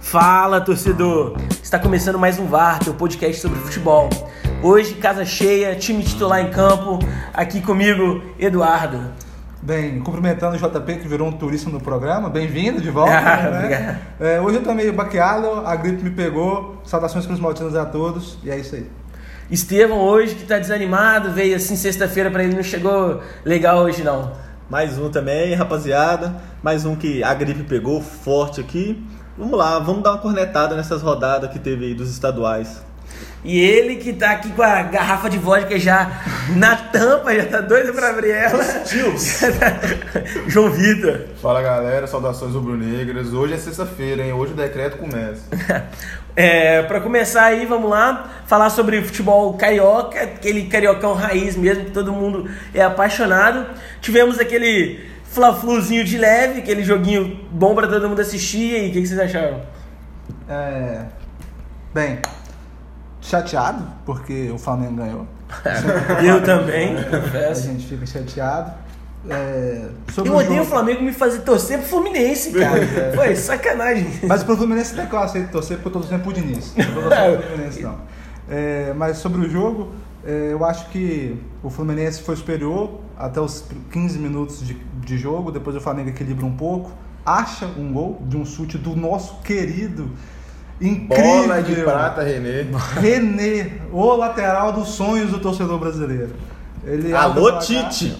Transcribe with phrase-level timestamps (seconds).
[0.00, 1.36] Fala, torcedor!
[1.62, 4.10] Está começando mais um VAR, teu podcast sobre futebol.
[4.60, 6.98] Hoje, casa cheia, time titular em campo.
[7.32, 9.29] Aqui comigo, Eduardo.
[9.62, 13.10] Bem, cumprimentando o JP que virou um turista no programa, bem-vindo de volta.
[13.50, 14.00] Né?
[14.18, 16.80] é, hoje eu tô meio baqueado, a gripe me pegou.
[16.82, 18.90] Saudações para os maltinos a todos, e é isso aí.
[19.50, 24.32] Estevão hoje que tá desanimado, veio assim sexta-feira para ele, não chegou legal hoje não.
[24.70, 26.36] Mais um também, rapaziada.
[26.62, 29.06] Mais um que a gripe pegou forte aqui.
[29.36, 32.82] Vamos lá, vamos dar uma cornetada nessas rodadas que teve aí dos estaduais.
[33.42, 36.22] E ele que tá aqui com a garrafa de vodka já
[36.56, 38.62] na tampa, já tá doido pra abrir ela.
[40.46, 41.22] João Vitor.
[41.40, 43.32] Fala galera, saudações rubro-negras.
[43.32, 44.32] Hoje é sexta-feira, hein?
[44.32, 45.42] Hoje o decreto começa.
[46.36, 51.90] É, para começar aí, vamos lá falar sobre futebol carioca, aquele cariocão raiz mesmo que
[51.90, 53.66] todo mundo é apaixonado.
[54.00, 58.72] Tivemos aquele Fla-Fluzinho de leve, aquele joguinho bom pra todo mundo assistir.
[58.72, 59.60] E aí, o que, que vocês acharam?
[60.48, 61.02] É,
[61.92, 62.20] bem,
[63.30, 65.26] chateado, porque o Flamengo ganhou.
[66.24, 68.72] Eu também, A gente fica chateado.
[69.28, 72.80] É, sobre Eu odeio o jogo- Flamengo me fazer torcer pro Fluminense, cara.
[73.14, 74.08] Foi sacanagem.
[74.26, 76.74] Mas pro Fluminense até que eu aceito torcer, porque eu tô torcendo pro Diniz.
[76.74, 77.98] Não tô torcendo pro Fluminense, não.
[78.48, 79.90] É, mas sobre o jogo,
[80.24, 85.52] é, eu acho que o Fluminense foi superior até os 15 minutos de, de jogo,
[85.52, 86.90] depois o Flamengo equilibra um pouco,
[87.24, 90.10] acha um gol de um chute do nosso querido,
[90.80, 92.66] incrível Bola de prata, Renê.
[93.00, 96.30] René, o lateral dos sonhos do torcedor brasileiro.
[96.82, 98.16] Ele Alô, abre o placar, Tite!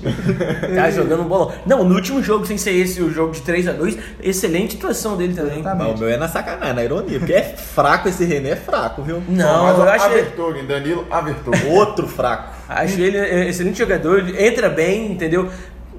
[0.63, 1.51] ele- Tá jogando um bolão.
[1.65, 5.17] Não, no último jogo, sem ser esse, o jogo de 3 a 2 excelente atuação
[5.17, 5.63] dele também.
[5.63, 9.03] Não, o meu é na sacanagem, na ironia, porque é fraco esse René, é fraco,
[9.03, 9.23] viu?
[9.27, 11.73] Não, Mas eu acho, Avertogen, Danilo Avertogen.
[11.73, 12.51] Outro fraco.
[12.69, 15.49] acho ele é, excelente jogador, ele entra bem, entendeu?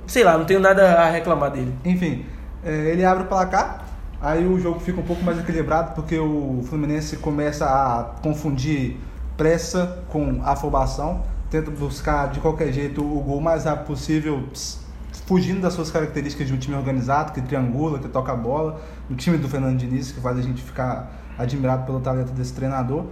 [0.06, 1.74] Sei lá, não tenho nada a reclamar dele.
[1.84, 2.24] Enfim,
[2.64, 3.86] é, ele abre o placar,
[4.22, 8.98] aí o jogo fica um pouco mais equilibrado porque o Fluminense começa a confundir
[9.36, 14.44] pressa com afobação, tenta buscar de qualquer jeito o gol mais rápido possível,
[15.26, 19.16] fugindo das suas características de um time organizado, que triangula, que toca a bola, o
[19.16, 23.06] time do Fernando Diniz, que faz a gente ficar admirado pelo talento desse treinador.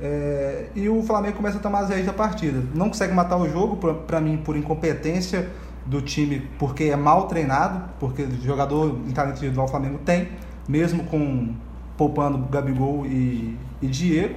[0.00, 2.62] É, e o Flamengo começa a tomar as rédeas da partida.
[2.74, 3.76] Não consegue matar o jogo,
[4.06, 5.50] pra mim, por incompetência
[5.86, 10.30] do time, porque é mal treinado, porque jogador em talento individual o Flamengo tem,
[10.68, 11.48] mesmo com
[11.96, 14.34] poupando Gabigol e, e Diego,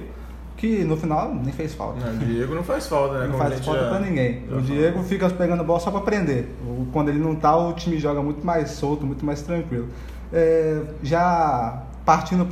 [0.56, 2.04] que no final nem fez falta.
[2.04, 3.24] Não, Diego não faz falta, né?
[3.26, 4.42] Não Como a faz falta já- pra ninguém.
[4.44, 4.60] O falou.
[4.62, 6.48] Diego fica pegando bola só pra prender.
[6.92, 9.88] Quando ele não tá, o time joga muito mais solto, muito mais tranquilo.
[10.32, 12.44] É, já partindo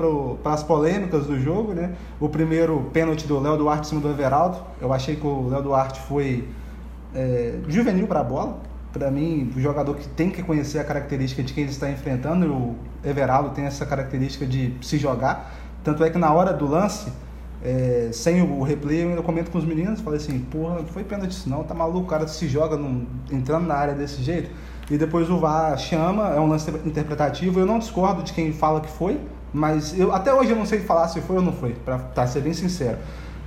[0.42, 1.92] para as polêmicas do jogo, né?
[2.20, 4.58] O primeiro pênalti do Léo Duarte em cima do Everaldo.
[4.80, 6.46] Eu achei que o Léo Duarte foi
[7.14, 8.58] é, juvenil para a bola.
[8.92, 12.46] Para mim, o jogador que tem que conhecer a característica de quem ele está enfrentando,
[12.52, 12.76] o
[13.08, 15.54] Everaldo tem essa característica de se jogar.
[15.84, 17.12] Tanto é que na hora do lance,
[17.62, 21.04] é, sem o replay, eu ainda comento com os meninos, falei assim, porra, não foi
[21.04, 24.50] pênalti não, tá maluco, o cara se joga num- entrando na área desse jeito.
[24.90, 28.80] E depois o VAR chama, é um lance interpretativo, eu não discordo de quem fala
[28.80, 29.20] que foi,
[29.52, 32.26] mas eu, até hoje eu não sei falar se foi ou não foi, pra tá,
[32.26, 32.98] ser bem sincero.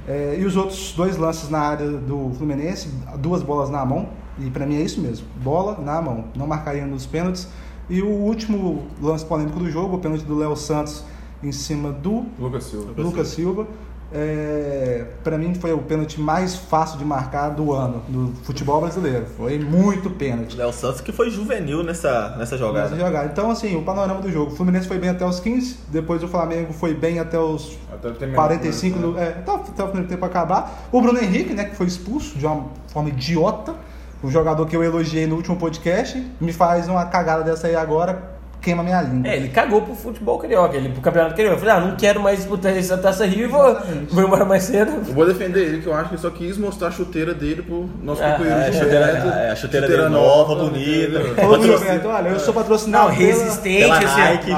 [0.08, 4.50] É, e os outros dois lances na área do Fluminense, duas bolas na mão, e
[4.50, 7.48] pra mim é isso mesmo, bola na mão, não marcaria nos pênaltis.
[7.90, 11.04] E o último lance polêmico do jogo, o pênalti do Léo Santos
[11.44, 13.02] em cima do Lucas Silva.
[13.02, 13.68] Lucas Silva.
[14.12, 19.26] É, para mim foi o pênalti mais fácil de marcar do ano do futebol brasileiro.
[19.38, 20.58] Foi muito pênalti.
[20.58, 22.90] Léo Santos que foi juvenil nessa, nessa jogada.
[22.90, 23.30] Nessa jogada.
[23.32, 24.52] Então, assim, o panorama do jogo.
[24.52, 28.10] O Fluminense foi bem até os 15, depois o Flamengo foi bem até os Até
[28.12, 30.88] terminar 45, o do, é, até, o- até o primeiro tempo acabar.
[30.92, 33.76] O Bruno Henrique, né, que foi expulso de uma forma idiota.
[34.22, 38.39] O jogador que eu elogiei no último podcast, me faz uma cagada dessa aí agora,
[38.62, 39.30] queima minha língua.
[39.32, 41.56] É, ele cagou pro futebol carioca, ele pro campeonato carioca.
[41.56, 43.78] Eu falei, ah, não quero mais disputar essa taça Rio e vou,
[44.10, 44.92] vou embora mais cedo.
[45.08, 47.62] Eu vou defender ele, que eu acho que ele só quis mostrar a chuteira dele
[47.62, 49.28] pro nosso Ah, companheiro É, a de chuteira, Gilberto.
[49.40, 50.80] é, a chuteira dele nova, bonita.
[51.20, 51.36] entendeu?
[51.36, 54.20] Falou pro Patrocínio- Gilberto, olha, eu sou patrocinado Não, pela- resistente, Pela assim.
[54.22, 54.52] Nike,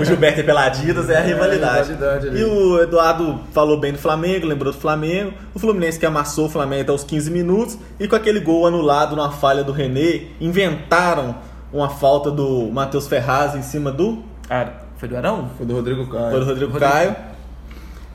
[0.00, 1.92] o Gilberto é pela Adidas, é a É, rivalidade.
[1.92, 2.40] rivalidade ali.
[2.40, 5.32] e o Eduardo falou bem do Flamengo, lembrou do Flamengo.
[5.54, 7.76] O Fluminense que amassou o Flamengo até os 15 minutos.
[8.00, 11.34] E com aquele gol anulado numa falha do René, inventaram
[11.72, 15.50] uma falta do Matheus Ferraz em cima do, Ah, foi do Arão?
[15.56, 16.30] Foi do Rodrigo Caio.
[16.30, 17.16] foi do Rodrigo Caio.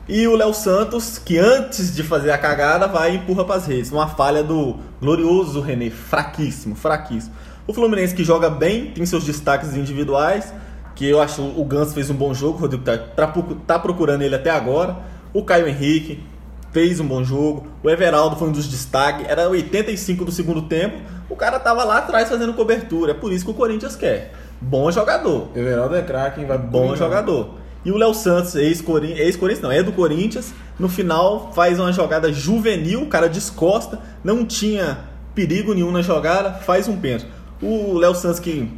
[0.08, 3.66] E o Léo Santos, que antes de fazer a cagada, vai e empurra para as
[3.66, 3.92] redes.
[3.92, 7.34] Uma falha do glorioso René, fraquíssimo, fraquíssimo.
[7.66, 10.54] O Fluminense que joga bem, tem seus destaques individuais,
[10.94, 13.30] que eu acho o Ganso fez um bom jogo, o Rodrigo tá, tá
[13.66, 14.96] tá procurando ele até agora.
[15.34, 16.24] O Caio Henrique
[16.72, 17.66] fez um bom jogo.
[17.82, 19.26] O Everaldo foi um dos destaques.
[19.28, 20.98] Era 85 do segundo tempo.
[21.28, 23.12] O cara tava lá atrás fazendo cobertura.
[23.12, 24.32] É por isso que o Corinthians quer.
[24.60, 25.48] Bom jogador.
[25.54, 26.44] Everaldo é craque?
[26.44, 27.54] Vai Bom jogador.
[27.84, 32.32] E o Léo Santos, ex-Corinthians, ex-Corinthians não, é do Corinthians, no final faz uma jogada
[32.32, 34.98] juvenil, o cara descosta, não tinha
[35.34, 37.26] perigo nenhum na jogada, faz um pênalti.
[37.62, 38.68] O Léo Santos que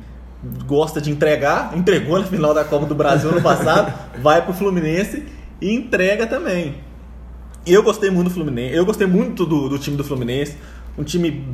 [0.67, 3.93] gosta de entregar, entregou na final da Copa do Brasil ano passado,
[4.23, 5.25] vai pro Fluminense
[5.61, 6.77] e entrega também.
[7.67, 10.57] Eu gostei muito do Fluminense, eu gostei muito do, do time do Fluminense,
[10.97, 11.45] um time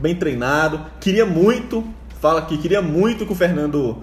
[0.00, 1.84] bem treinado, queria muito,
[2.20, 3.98] fala que queria muito que o Fernando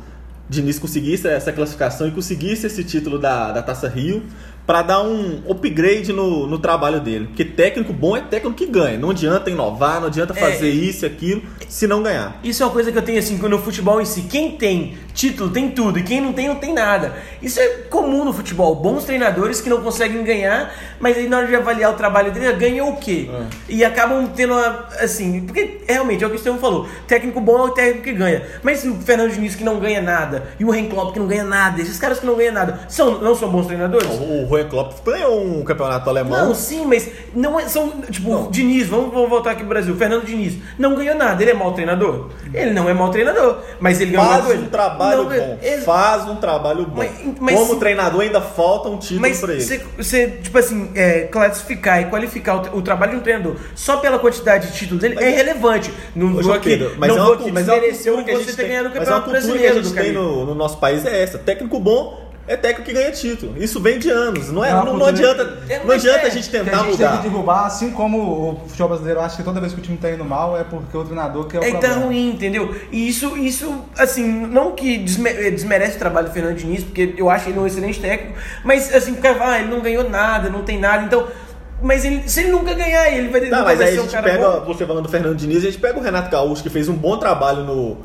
[0.48, 4.22] Diniz conseguisse essa classificação e conseguisse esse título da, da Taça Rio
[4.66, 7.28] para dar um upgrade no, no trabalho dele.
[7.28, 8.98] Porque técnico bom é técnico que ganha.
[8.98, 10.40] Não adianta inovar, não adianta É.
[10.40, 12.40] fazer isso e aquilo, se não ganhar.
[12.44, 14.24] Isso é uma coisa que eu tenho assim no futebol em si.
[14.24, 17.14] Quem tem título tem tudo e quem não tem não tem nada.
[17.42, 18.76] Isso é comum no futebol.
[18.76, 22.52] Bons treinadores que não conseguem ganhar, mas aí na hora de avaliar o trabalho dele,
[22.54, 23.30] ganham o quê?
[23.70, 26.88] E acabam tendo uma, assim, porque realmente é o que o Estevão falou.
[27.08, 28.44] Técnico bom é o técnico que ganha.
[28.62, 31.46] Mas o Fernando Diniz que não ganha nada e o Ren Klopp que não ganha
[31.46, 34.10] nada, esses caras que não ganham nada, são não são bons treinadores?
[34.10, 36.48] O Rui Klopp ganhou um campeonato alemão.
[36.48, 39.96] Não, sim, mas não é, são, tipo, Diniz, vamos, vamos voltar aqui pro Brasil.
[39.96, 42.30] Fernando Diniz não ganhou nada, ele é mau treinador?
[42.54, 45.58] Ele não é mau treinador, mas ele ganhou Faz um trabalho Não ganhou- bom.
[45.62, 46.98] Ex- Faz um trabalho bom.
[46.98, 49.62] Mas- mas Como se- treinador ainda falta um título Mas pra ele.
[49.98, 54.18] você, tipo assim, é, classificar e qualificar o, o trabalho de um treinador só pela
[54.20, 55.92] quantidade de títulos dele é irrelevante.
[56.16, 58.38] Não Ô, vou aqui, Pedro, mas não é vou aqui é desmerecer o que a
[58.38, 58.68] gente tem.
[58.68, 61.22] ganhado no é Campeonato cultura que a Brasileiro gente tem no, no nosso país é
[61.24, 61.38] essa.
[61.38, 63.56] Técnico bom é técnico que ganha título.
[63.58, 64.52] Isso vem de anos.
[64.52, 67.06] Não, é, não, não cultura adianta, não adianta a gente Que a tentar gente tem
[67.08, 67.18] mudar.
[67.18, 70.12] que derrubar, assim como o futebol brasileiro acha que toda vez que o time tá
[70.12, 72.06] indo mal é porque o treinador que é o É que tá problema.
[72.06, 72.76] ruim, entendeu?
[72.92, 77.16] E isso, isso assim, não que desme- eh, desmerece o trabalho do Fernando Diniz, porque
[77.18, 80.08] eu acho ele um excelente técnico, mas assim, o cara fala, ah, ele não ganhou
[80.10, 81.28] nada, não tem nada, então.
[81.82, 84.04] Mas ele, se ele nunca ganhar, ele vai, Não, mas vai aí a ser um
[84.04, 84.66] gente cara pega, bom.
[84.74, 87.18] você falando do Fernando Diniz, a gente pega o Renato Gaúcho, que fez um bom
[87.18, 87.98] trabalho no,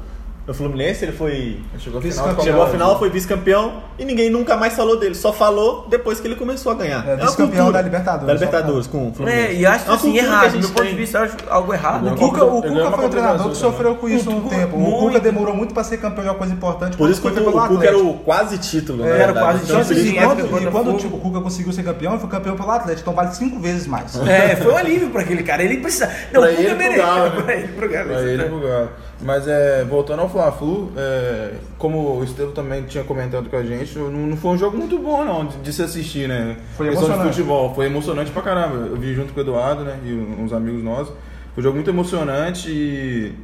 [0.50, 1.60] no Fluminense, ele foi.
[1.78, 2.34] Chegou à Vice-campeão.
[2.34, 5.14] final, Chegou do final, foi vice-campeão e ninguém nunca mais falou dele.
[5.14, 7.06] Só falou depois que ele começou a ganhar.
[7.06, 9.46] É, uma vice-campeão da Libertadores, Da Libertadores, com o Fluminense.
[9.46, 10.50] É, e acho É assim, que a errado.
[10.50, 12.02] Do meu ponto de vista, eu acho algo errado.
[12.02, 14.38] O Não, Cuca, o ganhou Cuca foi um do treinador que sofreu com isso O
[14.38, 14.76] um tempo.
[14.76, 14.98] O.
[14.98, 16.96] Cuca demorou muito pra ser campeão de uma coisa importante.
[16.96, 18.08] Por isso que foi o, Cuca era Atlético.
[18.10, 19.22] o quase título, É, né?
[19.22, 22.28] era quase título, assim, e quando, do quando o Cuca conseguiu ser campeão, ele foi
[22.30, 24.16] campeão pelo Atlético, então vale cinco vezes mais.
[24.26, 25.62] É, foi um alívio pra aquele cara.
[25.62, 26.10] Ele precisa.
[26.32, 26.90] Não, o Cuca né?
[27.44, 28.88] Pra ele, pro Galo, Pra ele pro Galo.
[29.22, 33.98] Mas é, voltando ao Fla-Flu, é, como o Estevam também tinha comentado com a gente,
[33.98, 36.56] não, não foi um jogo muito bom não, de, de se assistir, né?
[36.76, 37.36] Foi Questão de emocionante.
[37.36, 38.76] futebol, foi emocionante pra caramba.
[38.86, 41.12] Eu vi junto com o Eduardo, né, e uns amigos nossos.
[41.54, 43.34] Foi um jogo muito emocionante e,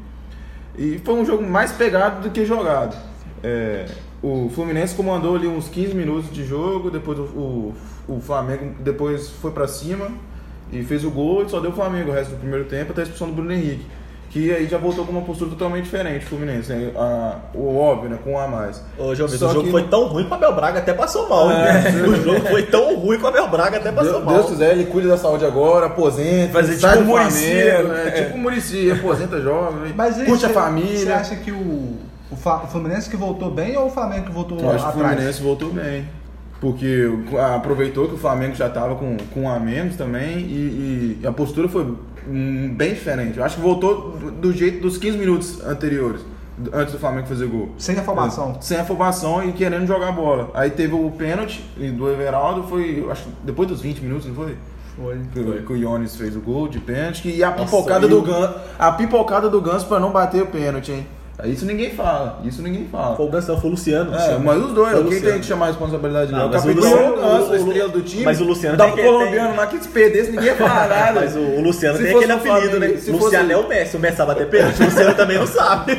[0.79, 2.97] e foi um jogo mais pegado do que jogado.
[3.43, 3.85] É,
[4.23, 7.75] o Fluminense comandou ali uns 15 minutos de jogo, depois o, o,
[8.09, 10.09] o Flamengo depois foi pra cima
[10.73, 13.03] e fez o gol e só deu o Flamengo o resto do primeiro tempo até
[13.03, 13.85] a expulsão do Bruno Henrique.
[14.37, 16.91] Que aí já voltou com uma postura totalmente diferente, o Fluminense, né?
[16.95, 18.19] A- o óbvio, né?
[18.23, 18.83] Com um a mais.
[18.99, 21.27] Ô, João Vitor, o jogo que- foi tão ruim que o Abel Braga até passou
[21.27, 21.51] mal.
[21.51, 21.57] hein?
[22.07, 24.35] o jogo foi tão ruim que o Abel Braga até passou Deus, mal.
[24.35, 27.89] Deus quiser, ele cuida da saúde agora, aposenta, Fazer sai tipo do o Muricy, Flamengo,
[27.89, 28.05] né?
[28.05, 28.11] né?
[28.11, 30.99] Tipo o Muricy, aposenta jovem, Mas curte a família.
[30.99, 31.97] Você acha que o,
[32.31, 32.37] o,
[32.71, 35.13] Fluminense que voltou bem ou o Flamengo que voltou Eu acho que o atrás?
[35.15, 36.05] Fluminense voltou bem.
[36.61, 37.09] Porque
[37.55, 41.33] aproveitou que o Flamengo já estava com, com um a menos também e, e a
[41.33, 41.95] postura foi
[42.29, 43.39] bem diferente.
[43.39, 46.21] Eu acho que voltou do, do jeito dos 15 minutos anteriores,
[46.73, 47.71] antes do Flamengo fazer gol.
[47.79, 48.57] Sem afobação.
[48.61, 50.51] Sem afobação e querendo jogar bola.
[50.55, 51.63] Aí teve o pênalti
[51.97, 54.57] do Everaldo, foi acho, que depois dos 20 minutos, não foi?
[54.97, 55.19] Foi.
[55.33, 58.23] Que, o- que o Ionis fez o gol de pênalti e a Nossa, pipocada do
[58.23, 61.07] Ganso, a pipocada do Ganso para não bater o pênalti, hein?
[61.45, 63.15] Isso ninguém fala, isso ninguém fala.
[63.15, 64.11] Foi o Gastão, foi o Luciano.
[64.11, 64.45] É, Luciano.
[64.45, 65.31] mas os dois, Foi quem Luciano.
[65.33, 68.25] tem que chamar a responsabilidade Não, não, o capitão, o Ganso, a estrela do time.
[68.25, 71.21] mas o Luciano dá tem pro colombiano lá que se perdesse, ninguém fala nada.
[71.21, 72.89] Mas o, o Luciano Se tem aquele apelido, né?
[72.97, 73.97] se Luciano fosse- é o Messi.
[73.97, 75.93] O Messi sabe bater pênalti, o Luciano também não sabe.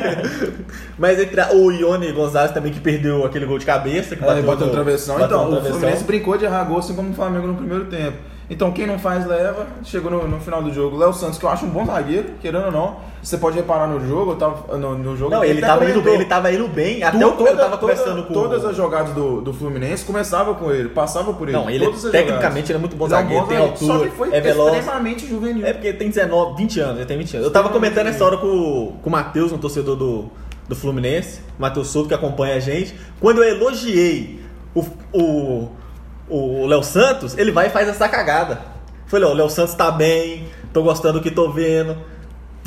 [0.98, 4.16] Mas entre a- o Ione Gonzalez também que perdeu aquele gol de cabeça.
[4.16, 5.18] Que É, bateu bateu no travessão.
[5.18, 5.64] bateu Então, o.
[5.64, 8.16] Fluminense brincou de errar gol, assim como o Flamengo no primeiro tempo.
[8.50, 9.66] Então, quem não faz, leva.
[9.84, 10.96] Chegou no, no final do jogo.
[10.96, 12.96] Léo Santos, que eu acho um bom zagueiro, querendo ou não.
[13.22, 15.30] Você pode reparar no jogo, eu tava, no, no jogo.
[15.30, 17.02] Não, ele até tava, indo bem, ele tava indo bem.
[17.02, 20.88] Até o eu tava conversando com Todas as jogadas do, do Fluminense começavam com ele,
[20.88, 21.56] passava por ele.
[21.58, 22.70] Não, ele tecnicamente jogadas.
[22.70, 24.78] ele é muito bom Ele é zagueiro, bom tem altura, Só que foi é veloz.
[24.78, 25.66] extremamente juvenil.
[25.66, 27.46] É porque ele tem 19, 20 anos, ele tem 20 anos.
[27.46, 30.30] Eu tava comentando essa hora com, o- com o Matheus, um torcedor do,
[30.66, 32.94] do Fluminense, Matheus Souto, que acompanha a gente.
[33.20, 34.40] Quando eu elogiei
[34.74, 35.68] o, o,
[36.28, 38.60] o Léo Santos, ele vai e faz essa cagada.
[39.06, 41.96] Falei, ó, o Léo Santos tá bem, tô gostando do que tô vendo.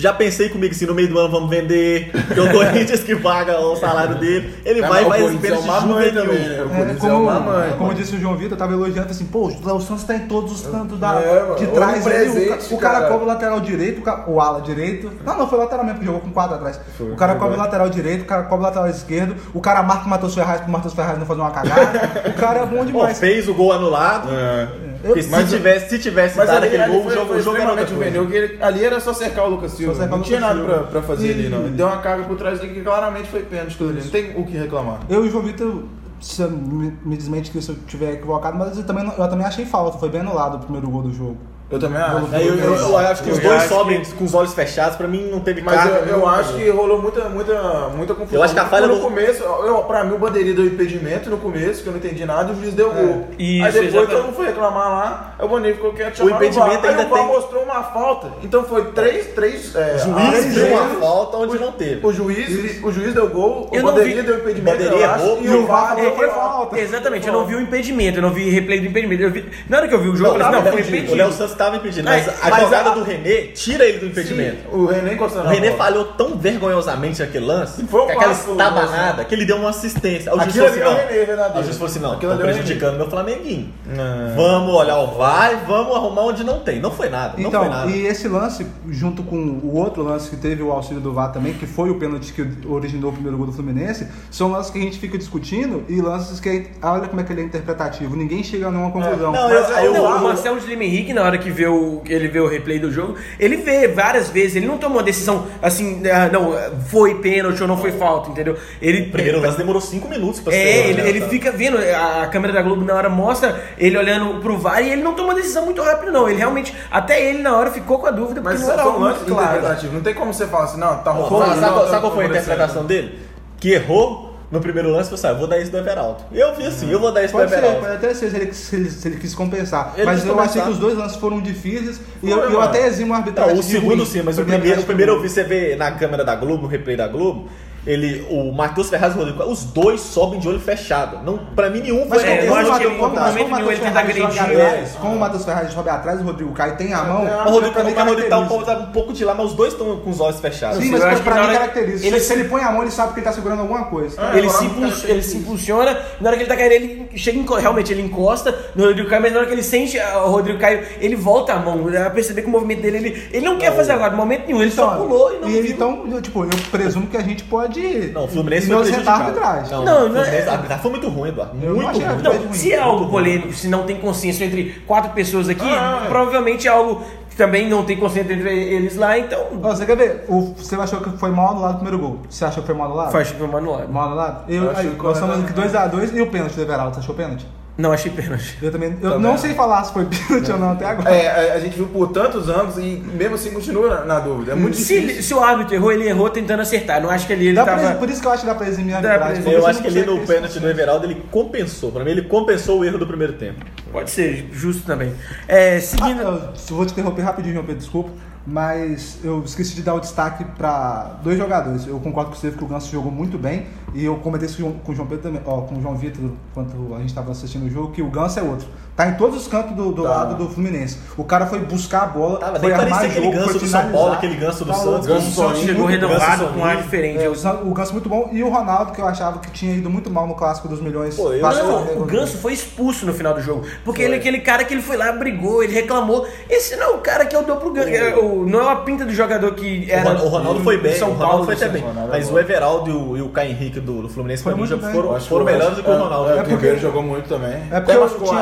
[0.01, 3.60] Já pensei comigo assim, no meio do ano vamos vender, porque o Corinthians que paga
[3.60, 6.22] o salário dele, ele É, vai e vai pênalti é uma mãe juvenil.
[6.24, 6.63] também, né?
[6.63, 7.74] O É, é como, uma mãe.
[7.77, 10.51] como disse o João Vitor, eu tava elogiando assim, pô, o Santos tá em todos
[10.53, 11.72] os cantos da, É, de trás.
[11.72, 13.08] olha o o, ca- presente, o cara cara.
[13.10, 15.12] cobre o lateral direito, o, ca- o ala direito.
[15.24, 16.79] Não, não, foi lateral mesmo, que jogou com quatro atrás.
[17.00, 20.05] o cara cobre o lateral direito, o cara cobre o lateral esquerdo, o cara marca
[20.08, 22.24] o Matheus Ferraz pro Matheus Ferraz não fazer uma cagada.
[22.27, 23.20] o cara é bom Pô, demais.
[23.20, 24.29] fez o gol anulado.
[24.31, 24.67] É.
[25.01, 27.41] Porque se, Mas- tivesse, se tivesse Mas dado aquele gol, foi, o jogo, foi o
[27.43, 28.58] jogo era outra coisa.
[28.62, 29.93] ali era só cercar o Lucas Silva.
[30.05, 30.74] não Lucas tinha nada Silva.
[30.74, 31.60] pra, pra fazer E- ali, não.
[31.62, 33.75] Ele deu uma carga por trás dele que claramente foi pênalti.
[33.81, 35.00] Não tem o que reclamar.
[35.10, 35.84] Eu e o João Vitor,
[36.20, 39.65] você me, me desmente que se eu tiver equivocado, mas eu também, eu também achei
[39.65, 41.38] falta, foi bem anulado o primeiro gol do jogo.
[41.71, 42.35] Eu também acho.
[42.35, 44.97] É, eu, eu- eu acho que Eu os dois sobem que- com os olhos fechados,
[44.97, 45.99] pra mim não teve Mas carga.
[46.09, 47.53] eu, eu acho que rolou muita, muita,
[47.95, 48.39] muita confusão.
[48.39, 51.29] Eu acho que a falha no do- começo, eu, pra mim o bandeirinha deu impedimento
[51.29, 53.27] no começo, que eu não entendi nada, e o juiz deu gol.
[53.39, 56.69] Isso, Aí depois todo mundo foi reclamar lá, aí o bandeirinha ficou quieto, chamaram impedimento
[56.71, 56.83] VAR.
[56.83, 58.27] Aí ainda o VAR tem- mostrou uma falta.
[58.43, 59.75] Então foi três, três.
[59.75, 62.05] É, O juiz uma falta onde não teve.
[62.05, 65.23] O juiz, o juiz deu gol, Eu o não bandeirinha deu impedimento, Bandeirinha eu acho,
[65.25, 66.79] errou, e e o o VAR falou que foi falta.
[66.79, 69.23] Exatamente, eu não vi o impedimento, eu não vi replay do impedimento.
[69.23, 71.60] Eu vi, na hora que eu vi o jogo, eu falei não, foi impedido.
[71.61, 74.67] Estava impedido, Mas- mas, a jogada a- do René tira ele do impedimento.
[74.75, 79.35] O René O René falhou tão vergonhosamente naquele lance, Foi um com aquela estabanada, que
[79.35, 80.33] ele deu uma assistência.
[80.33, 80.93] O juiz falou assim, é não.
[80.95, 81.43] René.
[81.53, 83.73] Aí O juiz falou assim, não, estão é prejudicando meu Flamenguinho.
[83.89, 84.35] É.
[84.35, 86.79] Vamos olhar o VAR e vamos arrumar onde não tem.
[86.79, 87.91] Não foi nada, não Então, foi nada.
[87.91, 91.53] e esse lance, junto com o outro lance que teve o auxílio do VAR também,
[91.53, 94.81] que foi o pênalti que originou o primeiro gol do Fluminense, são lances que a
[94.81, 98.67] gente fica discutindo e lances que, olha como é que ele é interpretativo, ninguém chega
[98.67, 99.31] a nenhuma conclusão.
[99.31, 101.50] Não, Mas eu- eu- o Não, VAR- o Marcelo de Lima Henrique, na hora que
[101.51, 104.98] vê o, ele vê o replay do jogo, ele vê várias vezes, ele não tomou
[104.98, 108.58] uma decisão assim, ah, não, foi pênalti ou não foi falta, entendeu?
[108.81, 110.60] Ele, primeiro lance demorou 5 minutos pra ser.
[110.60, 111.27] É, ele, né, ele tá?
[111.27, 115.03] fica vendo, a, câmera da Globo na hora mostra ele olhando pro VAR e ele
[115.03, 116.27] não toma uma decisão muito rápido, não.
[116.27, 118.91] Ele realmente, até ele na hora ficou com a dúvida, porque Mas não era foi
[118.91, 119.58] um lance claro.
[119.58, 119.93] interpretativo.
[119.93, 121.60] Não tem como você falar assim, não, tá rolando.
[121.60, 123.20] sabe, não, tá sabe qual foi a interpretação dele?
[123.60, 126.24] Que errou no primeiro lance, você sabe, eu vou dar isso do Everaldo.
[126.31, 127.79] Eu vi assim, eu vou dar isso do Pode ser, Everaldo.
[127.79, 129.93] pode até ser se ele, se ele, se ele quis compensar.
[129.96, 130.50] Ele mas quis eu compensar.
[130.51, 133.53] achei que os dois lances foram difíceis e eu, eu até eximo a arbitragem.
[133.53, 134.05] Não, o segundo ruim.
[134.05, 136.67] sim, mas o primeiro, o primeiro eu vi, você vê na câmera da Globo, no
[136.67, 137.48] replay da Globo,
[137.85, 141.19] ele, o Matheus Ferraz e o Rodrigo, os dois sobem de olho fechado.
[141.25, 143.15] Não, pra mim nenhum Mas foi É, eu como, acho o que Matheus- ele- como,
[143.15, 146.19] como o Matheus ele tenta Ferraz joga agredir, atrás, como o Matheus Ferraz sobe atrás
[146.19, 148.38] e o Rodrigo Caio tem a mão, É, O pra Rodrigo, mim o Rodrigo tá
[148.39, 150.77] um pouco, tá um pouco de lá, mas os dois estão com os olhos fechados.
[150.77, 152.05] Sim, mas pra, mim caracteriza.
[152.05, 154.15] ele- Se ele põe a mão, ele sabe que ele tá segurando alguma coisa.
[154.21, 154.65] Ah, Ele se,
[155.07, 158.85] ele se impulsiona, na hora que ele tá caindo, ele chega, realmente ele encosta no
[158.85, 161.59] Rodrigo Caio, mas na hora que ele sente ah, o Rodrigo Caio, ele volta a
[161.59, 164.17] mão, dá pra perceber que o movimento dele, ele, ele não quer fazer agora, no
[164.17, 165.71] momento nenhum, ele só pulou e não ele, viu.
[165.71, 167.70] então, tipo, eu presumo que a gente pode
[168.13, 169.21] Não, o Fluminense foi prejudicado.
[169.23, 169.71] arbitragem.
[169.71, 171.57] Não, Não, o não é- Fluminense, a arbitragem foi muito ruim, Eduardo.
[171.61, 172.21] Eu não Muito ruim.
[172.45, 176.07] Não, se é algo polêmico, se não tem consenso entre quatro pessoas aqui, Ah, é.
[176.07, 179.39] provavelmente é algo que também não tem consenso entre eles lá, então.
[179.63, 180.25] Ó, você quer ver?
[180.27, 182.19] O, você achou que foi mal anulado o primeiro gol?
[182.29, 183.11] Você achou que foi mal anulado?
[183.11, 183.87] Faz tipo manual.
[183.87, 184.43] Mal anulado?
[184.51, 186.95] Eu, Eu achei aí, que nós estamos aqui 2x2 e o pênalti do Everaldo.
[186.95, 187.47] Você achou pênalti?
[187.81, 188.57] Não, achei pênalti.
[188.61, 188.95] Eu também.
[189.01, 191.09] Eu Tá não sei falar se foi pênalti ou não até agora.
[191.09, 194.51] É, a, a gente viu por tantos anos e mesmo assim continua na, na dúvida.
[194.51, 195.09] É muito Se, difícil.
[195.15, 197.01] ele- se o árbitro errou, ele errou tentando acertar.
[197.01, 197.95] Não acho que ali ele Dá pra- tava.
[197.95, 199.39] por isso que eu acho que dá pra eximir a Dá pra arbitragem.
[199.39, 199.53] eximir.
[199.55, 201.91] porque Eu acho não que ali consegue no pênalti do Everaldo ele compensou.
[201.91, 203.65] Pra mim, ele compensou o erro do primeiro tempo.
[203.91, 205.13] Pode ser, justo também.
[205.47, 206.21] É, seguindo.
[206.21, 208.09] Ah, eu vou te interromper rapidinho, João Pedro, desculpa.
[208.45, 211.86] Mas eu esqueci de dar o destaque para dois jogadores.
[211.86, 213.67] Eu concordo com você que o Ganso jogou muito bem.
[213.93, 217.00] E eu comentei isso com- o João Pedro também, ó, com João Vitor, enquanto a
[217.00, 218.67] gente estava assistindo o jogo, que o Ganso é outro.
[219.01, 220.10] Tá em todos os cantos do, do Tá.
[220.10, 221.00] lado do Fluminense.
[221.17, 223.67] O cara foi buscar a bola, Tava, foi armar parecia aquele jogo, ganso foi do
[223.67, 224.86] São Paulo, aquele ganso do Tá Santos.
[224.91, 225.05] louco.
[225.08, 227.24] Ganso O Santos chegou Ganso com um ar diferente.
[227.24, 227.31] É, o
[227.72, 228.29] o Ganso muito bom.
[228.31, 231.15] E o Ronaldo, que eu achava que tinha ido muito mal no clássico dos milhões.
[231.15, 233.63] Pô, eu- Passou- Não, o Ganso foi expulso no final do jogo.
[233.84, 236.27] Porque ele é aquele cara que ele foi lá, brigou, ele reclamou.
[236.48, 237.88] Esse não é o cara que eu dou pro Ganso.
[237.89, 240.12] É, o- Não é uma pinta do jogador que O era.
[240.12, 241.46] O Ronaldo do- foi bem, São o Ronaldo Paulo.
[241.46, 241.84] foi até bem.
[242.08, 245.38] Mas o Everaldo e o, e o Caio Henrique do, do Fluminense Foi foram, Eu
[245.41, 246.29] o- melhores do que o é, Ronaldo.
[246.29, 247.63] É, É o porque- Ribeiro jogou muito também.
[247.72, 248.41] É porque o machucou time-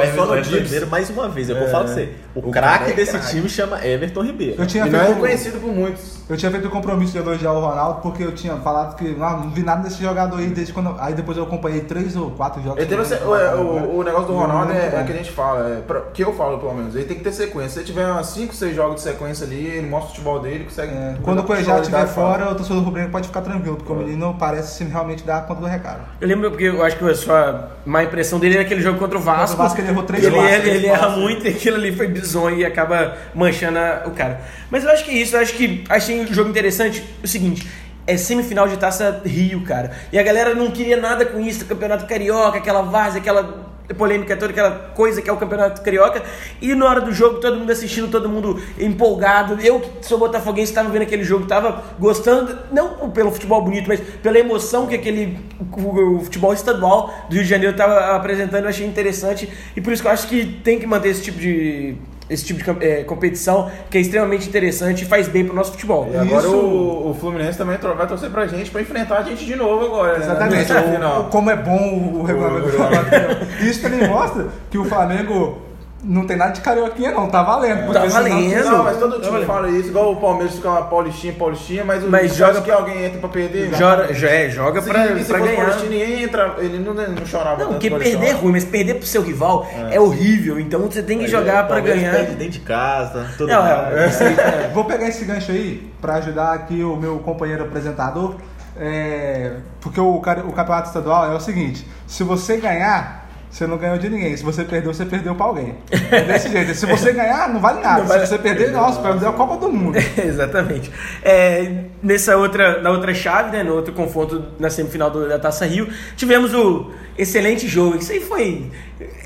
[0.00, 0.64] o Ayrton, só O no, Everton, Everton.
[0.64, 1.70] Ribeiro, mais uma vez, eu vou É.
[1.70, 2.08] falar pra você.
[2.34, 3.30] O, O craque é desse craque.
[3.30, 4.54] time chama Everton Ribeiro.
[4.62, 6.19] Eu tinha E não é reconhecido por muitos.
[6.30, 9.30] Eu tinha feito o compromisso de elogiar o Ronaldo porque eu tinha falado que ah,
[9.42, 10.94] não vi nada desse jogador aí desde quando.
[10.98, 12.78] Aí depois eu acompanhei três ou quatro jogos.
[12.78, 15.04] Ele teve, o, o- o negócio do Ronaldo é, é bom.
[15.04, 17.32] que a gente fala, é, pra- que eu falo pelo menos, ele tem que ter
[17.32, 17.70] sequência.
[17.70, 20.64] Se ele tiver umas 5, 6 jogos de sequência ali, ele mostra o futebol dele,
[20.64, 20.92] consegue.
[20.92, 24.36] É, quando o Cuejá estiver fora, o torcedor rubro-negro pode ficar tranquilo, porque o menino
[24.38, 26.00] parece se realmente dar conta do recado.
[26.20, 29.18] Eu lembro porque eu acho que a sua má impressão dele era aquele jogo contra
[29.18, 29.56] o Vasco.
[29.56, 32.06] Contra o Vasco ele errou três ele, ele, ele erra muito e aquilo ali foi
[32.06, 34.40] bizonho e acaba manchando a- o cara.
[34.70, 37.04] Mas eu acho que é isso, eu acho que achei jogo interessante.
[37.22, 37.66] O seguinte.
[38.06, 39.92] é semifinal de Taça Rio, cara.
[40.12, 44.52] E a galera não queria nada com isso, campeonato carioca, aquela várzea, aquela polêmica toda,
[44.52, 46.22] aquela coisa que é o campeonato carioca.
[46.60, 49.60] E na hora do jogo, todo mundo assistindo, todo mundo empolgado.
[49.60, 54.00] Eu, que sou botafoguense, estava vendo aquele jogo, estava gostando, não pelo futebol bonito, mas
[54.00, 58.64] pela emoção que aquele o futebol estadual do Rio de Janeiro estava apresentando.
[58.64, 59.48] Eu achei interessante.
[59.76, 61.96] E por isso que eu acho que tem que manter esse tipo de
[62.30, 66.08] esse tipo de é, competição que é extremamente interessante e faz bem pro nosso futebol.
[66.12, 69.44] E agora Isso- o, o Fluminense também vai torcer pra gente pra enfrentar a gente
[69.44, 70.18] de novo agora.
[70.18, 70.24] né?
[70.24, 70.72] Exatamente.
[70.98, 75.58] Na O- como é bom o regulamento do Campeonato Isso também mostra que o Flamengo
[76.02, 77.28] não tem nada de carioquinha, não.
[77.28, 77.92] Tá valendo.
[77.92, 78.64] Tá valendo.
[78.64, 79.46] Não, mas todo Tá time valendo.
[79.46, 82.70] fala isso, igual o Palmeiras fica uma paulistinha, paulistinha, mas, Mas o joga- joga que
[82.70, 83.74] alguém entra pra perder.
[83.74, 85.56] Joga, já é, joga Se, pra, se pra ganhar.
[85.56, 89.06] paulistinha, ninguém entra, ele não, não chorava Não, porque perder é ruim, mas perder pro
[89.06, 90.58] seu rival é, horrível.
[90.58, 92.12] Então você tem que jogar pra Palmeiras ganhar.
[92.14, 93.96] perde dentro de casa, todo Não, mundo.
[93.96, 94.70] é, aí, é.
[94.72, 98.36] Vou pegar esse gancho aí pra ajudar aqui o meu companheiro apresentador.
[98.78, 103.19] é, porque o, o campeonato estadual é o seguinte: se você ganhar,
[103.50, 104.36] você não ganhou de ninguém.
[104.36, 105.74] Se você perdeu, você perdeu pra alguém.
[106.10, 106.74] É desse jeito.
[106.74, 108.00] Se você ganhar, não vale nada.
[108.02, 109.98] Não vale- Se você perder, nossa, perdeu a Copa do Mundo.
[110.16, 110.90] Exatamente.
[111.22, 115.66] É, nessa outra, na outra chave, né, no outro confronto na semifinal do- da Taça
[115.66, 117.96] Rio, tivemos o excelente jogo.
[117.96, 118.70] Isso aí foi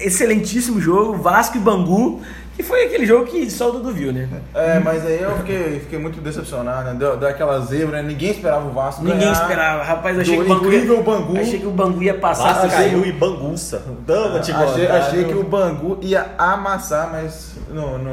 [0.00, 2.22] excelentíssimo jogo, Vasco e Bangu,
[2.56, 4.28] que foi aquele jogo que só o Dudu viu, né?
[4.54, 6.96] É, mas aí eu fiquei, fiquei muito decepcionado, né?
[6.98, 8.08] Deu, deu aquela zebra, né?
[8.08, 9.32] Ninguém esperava o Vasco Ninguém ganhar.
[9.32, 9.82] esperava.
[9.82, 11.38] Rapaz, achei Do que o Bangu incrível ia, Bangu.
[11.40, 12.52] achei que o Bangu ia passar.
[12.54, 13.82] Vasco caiu e bangunça.
[14.06, 18.12] Dama de Achei, achei que o Bangu ia amassar, mas não, não,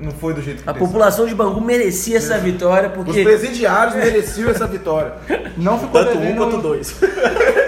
[0.00, 0.86] não foi do jeito que A desceu.
[0.86, 5.12] população de Bangu merecia essa vitória, Os porque presidiários mereciam essa vitória.
[5.56, 6.94] Não ficou Tanto um quanto dois.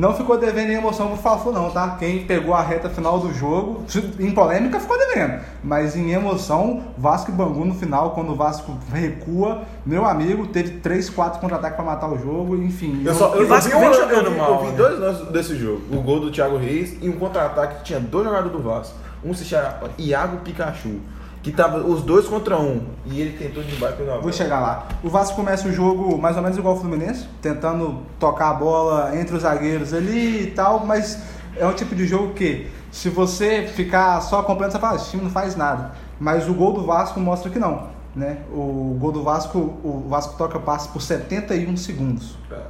[0.00, 1.96] Não ficou devendo em emoção pro Fla-Flu não, tá?
[1.98, 3.82] Quem pegou a reta final do jogo,
[4.18, 8.74] em polêmica ficou devendo, mas em emoção, Vasco e Bangu no final, quando o Vasco
[8.90, 13.02] recua, meu amigo, teve 3, 4 contra-ataques pra matar o jogo, enfim.
[13.04, 14.76] Eu só E eu o Vasco vi um- eu jogando vi- mal, Eu vi né?
[14.78, 15.82] dois lances desse jogo.
[15.92, 18.94] O gol do Thiago Reis e um contra-ataque que tinha dois jogadores do Vasco.
[19.22, 20.98] Um se chama Iago Pikachu.
[21.42, 22.82] Que tava os dois contra um.
[23.06, 24.88] E ele tentou de baixo pelo Vou chegar lá.
[25.02, 29.18] O Vasco começa o jogo mais ou menos igual o Fluminense, tentando tocar a bola
[29.18, 31.18] entre os zagueiros ali e tal, mas
[31.56, 35.10] é um tipo de jogo que, se você ficar só acompanhando, você fala, "Ah, esse
[35.10, 35.92] time não faz nada.
[36.18, 37.88] Mas o gol do Vasco mostra que não.
[38.14, 38.38] Né?
[38.52, 42.36] O gol do Vasco, o Vasco toca passe por 71 segundos.
[42.50, 42.60] É,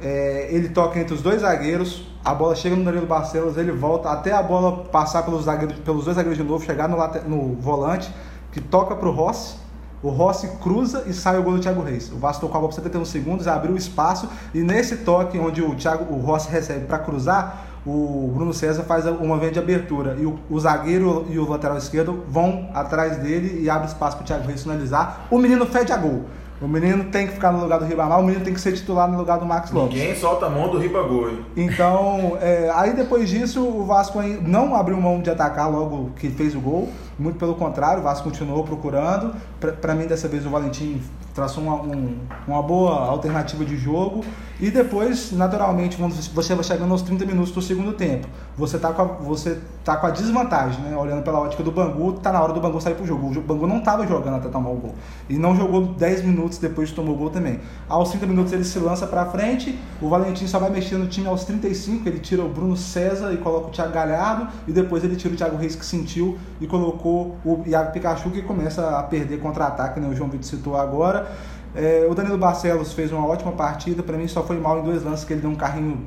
[0.00, 4.32] ele toca entre os dois zagueiros, a bola chega no Danilo Barcelos, ele volta até
[4.32, 8.12] a bola passar pelos, zagueiros, pelos dois zagueiros de novo, chegar no, late- no volante,
[8.52, 9.56] que toca pro Rossi.
[10.02, 12.12] O Rossi cruza e sai o gol do Thiago Reis.
[12.12, 15.62] O Vasco tocou a bola por 71 segundos, abriu o espaço e nesse toque onde
[15.62, 20.16] o, Thiago, o Rossi recebe para cruzar, o Bruno César faz uma venda de abertura
[20.18, 24.24] e o, o zagueiro e o lateral esquerdo vão atrás dele e abre espaço para
[24.24, 25.26] o Thiago Reis finalizar.
[25.30, 26.24] O menino fede a gol.
[26.60, 29.10] O menino tem que ficar no lugar do Ribamar, o menino tem que ser titular
[29.10, 29.98] no lugar do Max Lopes.
[29.98, 31.42] Ninguém solta a mão do Ribagoi.
[31.54, 36.54] Então, é, aí depois disso, o Vasco não abriu mão de atacar logo que fez
[36.54, 36.88] o gol.
[37.18, 39.34] Muito pelo contrário, o Vasco continuou procurando.
[39.80, 41.00] Pra mim, dessa vez, o Valentim
[41.34, 44.22] traçou uma, um- uma boa alternativa de jogo.
[44.58, 48.26] E depois, naturalmente, quando você vai chegando aos 30 minutos do segundo tempo,
[48.56, 50.96] você tá com a, você tá com a desvantagem, né?
[50.96, 53.28] Olhando pela ótica do Bangu, tá na hora do Bangu sair pro jogo.
[53.38, 54.94] O Bangu não tava jogando até tomar o gol.
[55.28, 57.60] E não jogou 10 minutos depois de tomar o gol também.
[57.86, 61.26] Aos 30 minutos ele se lança pra frente, o Valentim só vai mexer no time
[61.28, 65.16] aos 35, ele tira o Bruno César e coloca o Thiago Galhardo, e depois ele
[65.16, 69.38] tira o Thiago Reis que sentiu e colocou o Iago Pikachu que começa a perder
[69.38, 70.08] contra-ataque, né?
[70.08, 71.30] O João Vitor citou agora.
[71.74, 75.02] É, o Danilo Barcelos fez uma ótima partida, pra mim só foi mal em dois
[75.04, 76.06] lances que ele deu um carrinho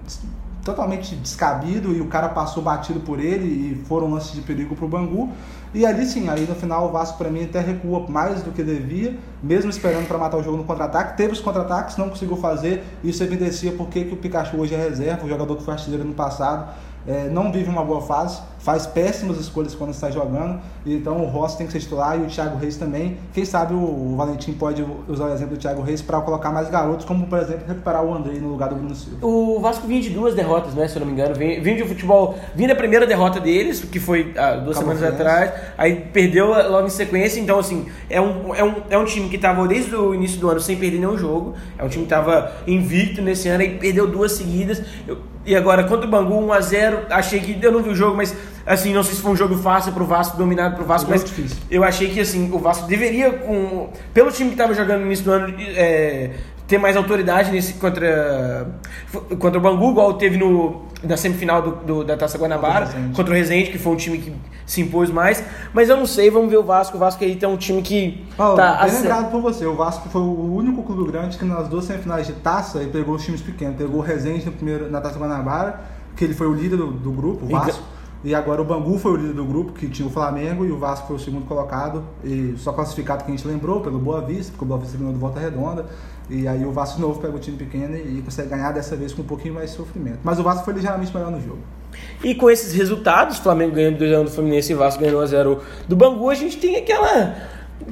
[0.63, 4.87] totalmente descabido e o cara passou batido por ele e foram lances de perigo pro
[4.87, 5.29] Bangu.
[5.73, 8.63] E ali sim, aí no final o Vasco pra mim até recua mais do que
[8.63, 11.15] devia, mesmo esperando para matar o jogo no contra-ataque.
[11.15, 15.25] Teve os contra-ataques, não conseguiu fazer, isso evidencia porque que o Pikachu hoje é reserva,
[15.25, 16.73] o jogador que foi artilheiro no passado.
[17.07, 20.59] é, não vive uma boa fase, faz péssimas escolhas quando está jogando.
[20.85, 23.17] Então o Rossi tem que ser titular e o Thiago Reis também.
[23.33, 27.05] Quem sabe o, Valentim pode usar o exemplo do Thiago Reis para colocar mais garotos,
[27.05, 29.25] como por exemplo recuperar o Andrei no lugar do Bruno Silva.
[29.25, 30.87] O Vasco vinha de duas derrotas, né?
[30.87, 31.33] Se eu não me engano.
[31.35, 32.37] Vinha, vinha de futebol.
[32.55, 35.51] Vinha da primeira derrota deles, que foi há duas Cabo semanas atrás.
[35.77, 37.39] Aí perdeu logo em sequência.
[37.39, 40.49] Então, assim, é um, é um, é um time que estava desde o início do
[40.49, 41.55] ano sem perder nenhum jogo.
[41.77, 44.81] É um time que estava invicto nesse ano e perdeu duas seguidas.
[45.07, 47.05] Eu- e agora, contra o Bangu, 1x0.
[47.09, 47.57] Achei que.
[47.65, 48.35] Eu não vi o jogo, mas
[48.69, 51.57] assim, não sei se foi um jogo fácil pro Vasco, dominado pro Vasco, mas difícil.
[51.69, 55.25] eu achei que assim, o Vasco deveria, com, pelo time que estava jogando no início
[55.25, 56.31] do ano, é,
[56.67, 58.67] ter mais autoridade nesse contra,
[59.39, 62.95] contra o Bangu, igual teve no, na semifinal do, do- da Taça Guanabara, Contra o
[62.99, 63.15] Resende.
[63.15, 64.33] contra o Resende, que foi um time que
[64.67, 65.43] se impôs mais.
[65.73, 66.95] Mas eu não sei, vamos ver o Vasco.
[66.95, 69.75] O Vasco aí tem um time que Ó, tá bem assim- lembrado por você, o
[69.75, 73.25] Vasco foi o único clube grande que nas duas semifinais de taça ele pegou os
[73.25, 73.75] times pequenos.
[73.75, 75.79] Pegou o Resende no primeiro, na Taça Guanabara,
[76.15, 77.81] que ele foi o líder do, do grupo, o Vasco.
[78.23, 80.77] E agora o Bangu foi o líder do grupo, que tinha o Flamengo, e o
[80.77, 84.51] Vasco foi o segundo colocado, e só classificado que a gente lembrou, pelo Boa Vista,
[84.51, 85.85] porque o Boa Vista ganhou do Volta Redonda.
[86.29, 89.13] E aí o Vasco de novo pega o time pequeno e consegue ganhar dessa vez
[89.13, 90.19] com um pouquinho mais de sofrimento.
[90.23, 91.59] Mas o Vasco foi ligeiramente melhor no jogo.
[92.23, 96.29] E com esses resultados, Flamengo ganhando 2x1 do Fluminense e Vasco ganhando 1x0 do Bangu,
[96.29, 97.35] a gente tem aquela.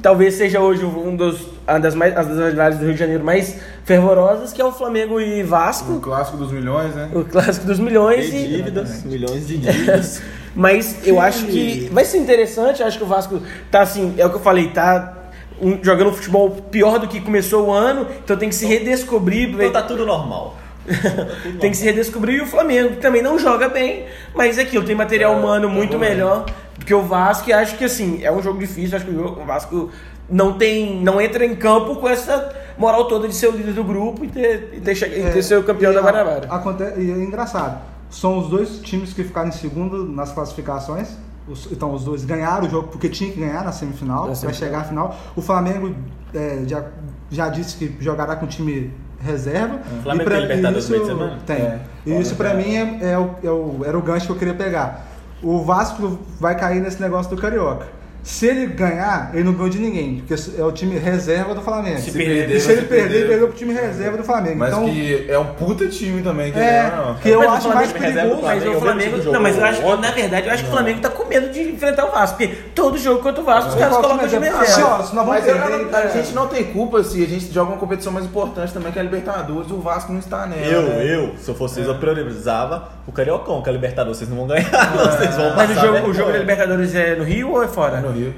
[0.02, 3.24] Talvez seja hoje um dos, uma das mais, as das rivalidades do Rio de Janeiro
[3.24, 7.08] mais fervorosas, que é o Flamengo e O Vasco, clássico dos milhões, né?
[7.14, 8.32] o clássico dos milhões.
[8.32, 10.22] E E, dívidas, milhões de dívidas.
[10.54, 14.30] mas eu acho que vai ser interessante, acho que o Vasco tá assim, é o
[14.30, 15.14] que eu falei, tá
[15.60, 19.48] um- jogando futebol pior do que começou o ano, então tem que se redescobrir.
[19.48, 20.56] Então tá tudo normal.
[21.60, 24.94] Tem que se redescobrir e o Flamengo, que também não joga bem, mas aquilo tem
[24.94, 26.46] material humano muito melhor
[26.78, 27.48] do que o Vasco.
[27.50, 28.96] E acho que assim, é um jogo difícil.
[28.96, 29.90] Acho que o o Vasco
[30.28, 31.00] não tem.
[31.02, 34.28] não entra em campo com essa moral toda de ser o líder do grupo e
[34.28, 36.46] ter, e ter, e ter ser o campeão e da Guanabara.
[36.50, 37.80] aconte- E é engraçado.
[38.10, 41.08] São os dois times que ficaram em segundo nas classificações.
[41.46, 44.52] Os- então os dois ganharam o jogo porque tinha que ganhar na semifinal Na para
[44.52, 45.16] chegar à final.
[45.34, 45.94] O Flamengo
[46.34, 46.84] é, já,
[47.30, 49.78] já disse que jogará com time reserva.
[50.02, 51.38] Flamengo E pra- tem Libertadores isso- meio de semana?
[51.46, 51.56] Tem.
[51.56, 51.80] É.
[52.06, 54.54] E isso pra mim é, é o, é o- era o gancho que eu queria
[54.54, 55.06] pegar.
[55.42, 57.86] O Vasco vai cair nesse negócio do Carioca.
[58.22, 61.98] Se ele ganhar, ele não ganhou de ninguém, porque é o time reserva do Flamengo.
[61.98, 63.16] Se perder, e se ele se perder, perder.
[63.20, 64.58] ele perdeu pro time reserva do Flamengo.
[64.58, 67.14] Mas então, que é um puta time também, que é, não.
[67.14, 68.42] que eu Mas acho mais perigoso.
[68.42, 69.32] Mas o Flamengo.
[69.32, 71.62] Não, mas eu acho na verdade, eu acho que o Flamengo tá com medo de
[71.70, 72.36] enfrentar o Vasco.
[72.36, 73.78] Porque todo jogo contra o Vasco, os É.
[73.78, 74.50] caras colocam o time time é?
[74.50, 74.62] reserva.
[74.72, 77.26] Assim, ó, se nós vamos Mas perder, eu- a gente não tem culpa se a
[77.26, 80.46] gente joga uma competição mais importante também, que é a Libertadores, o Vasco não está
[80.46, 80.62] nela.
[80.66, 81.04] Eu, né?
[81.04, 84.46] eu, se eu fosse vocês, eu priorizava o Cariocão, que a Libertadores vocês não vão
[84.46, 87.52] ganhar, não, vocês vão Mas o passar jogo, o jogo da Libertadores é no Rio
[87.52, 87.98] ou é fora?
[87.98, 88.34] É no Rio.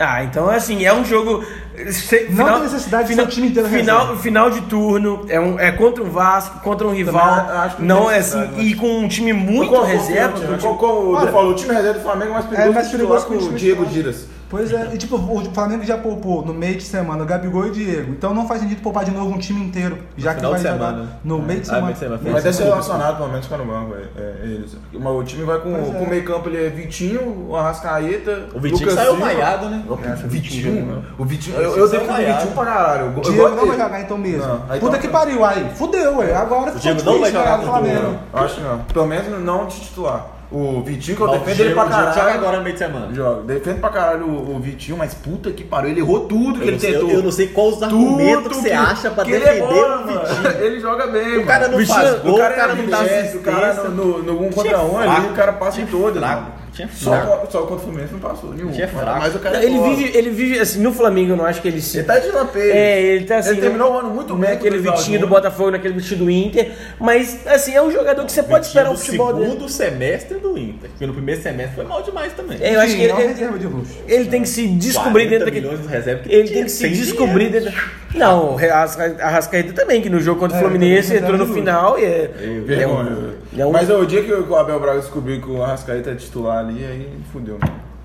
[0.00, 1.44] Ah, então assim, é um jogo.
[1.90, 4.22] se- Não tem necessidade de ser o time inteiro final, reserva.
[4.22, 7.36] final de turno, é, um, é contra um Vasco, contra um rival.
[7.46, 10.58] Também acho que Não é assim, e com um time muito Qual- qual- reserva.
[10.58, 12.86] qual- com qual- time- qual- o time reserva do Flamengo é mais perigoso, É mais
[12.86, 13.86] que perigoso que o com o time Diego.
[13.86, 14.26] Giras.
[14.50, 18.12] Pois é, e tipo, o Flamengo já poupou no meio de semana Gabigol e Diego.
[18.12, 20.66] Então não faz sentido poupar de novo um time inteiro, já que final vai de
[20.68, 21.82] jogar no meio de Ah, semana.
[21.84, 22.20] meio de semana.
[22.32, 24.76] Mas deve ser relacionado, pelo menos, ficar no banco, é, é, eles.
[24.92, 25.80] Mas o time vai com, é.
[25.80, 29.26] com o meio campo, ele é Vitinho, o Arrascaeta, O Vitinho Lucas saiu Silva.
[29.26, 29.84] vaiado, né?
[29.86, 32.34] O Vitinho, Vitinho, o Vitinho, eu, Vitinho eu saiu defendo o.
[32.34, 33.00] Vitinho pra caralho.
[33.00, 34.46] Eu, eu Diego gosto não vai jogar então mesmo.
[34.46, 35.70] Não, aí Puta tá- que pariu, aí.
[35.74, 36.34] Fudeu, ué.
[36.34, 38.18] Agora ficou não vai difícil jogar ganhar do contra o Flamengo.
[38.32, 38.78] Eu acho que não.
[38.78, 40.37] Pelo menos não de titular.
[40.50, 42.38] O Vitinho, que eu defendo ele pra o Diego joga caralho.
[42.38, 43.14] agora no meio de semana.
[43.14, 43.42] Joga.
[43.42, 46.68] Defendo pra caralho o, o Vitinho, mas puta que pariu, ele errou tudo que Eu
[46.68, 47.10] ele sei, tentou.
[47.10, 49.66] eu, eu não sei qual os argumentos que você acha pra que ele defender é
[49.66, 50.42] bom, o Vitinho.
[50.42, 50.48] mano.
[50.64, 51.72] Ele joga bem, O cara mano.
[51.72, 53.90] não Vitinho- faz gol, o cara, o cara não dá desce, o cara assistência.
[53.90, 55.10] no, no, no um contra um fraco.
[55.10, 56.22] ali, o cara passa em todas.
[56.22, 56.42] fraco.
[56.78, 58.70] Tinha Só, só contra o Fluminense não passou nenhum.
[58.70, 59.18] Tinha fraco.
[59.18, 61.66] Mas o cara é Ele vive, ele vive, assim, no Flamengo eu não acho que
[61.66, 61.98] ele se.
[61.98, 62.70] Ele tá de lampeiro.
[62.72, 63.50] É, ele tá assim.
[63.50, 65.26] Ele terminou o ano muito não bem aquele com o Vitinho do.
[65.26, 66.70] Botafogo, naquele vestido do Inter.
[67.00, 69.46] Mas, assim, é um jogador que você pode esperar o futebol dele.
[69.50, 70.88] segundo semestre do Inter.
[70.90, 72.58] Porque no primeiro semestre foi mal demais também.
[72.60, 73.92] É, eu acho Sim, que ele, é uma ele- reserva de luxo.
[74.06, 75.66] ele tem que se descobrir 40 dentro daquele.
[75.66, 77.72] milhões do reserva que Ele tem que se descobrir dentro.
[78.14, 81.98] Não, o Arrasca- Arrascaeta também, que no jogo contra o É, Fluminense entrou no final
[81.98, 82.30] e é.
[82.40, 83.16] é um- Vergonha.
[83.58, 86.64] é um- Mas o dia que o Abel Braga descobriu que o Arrascaeta é titular
[86.68, 87.58] ali, aí fudeu.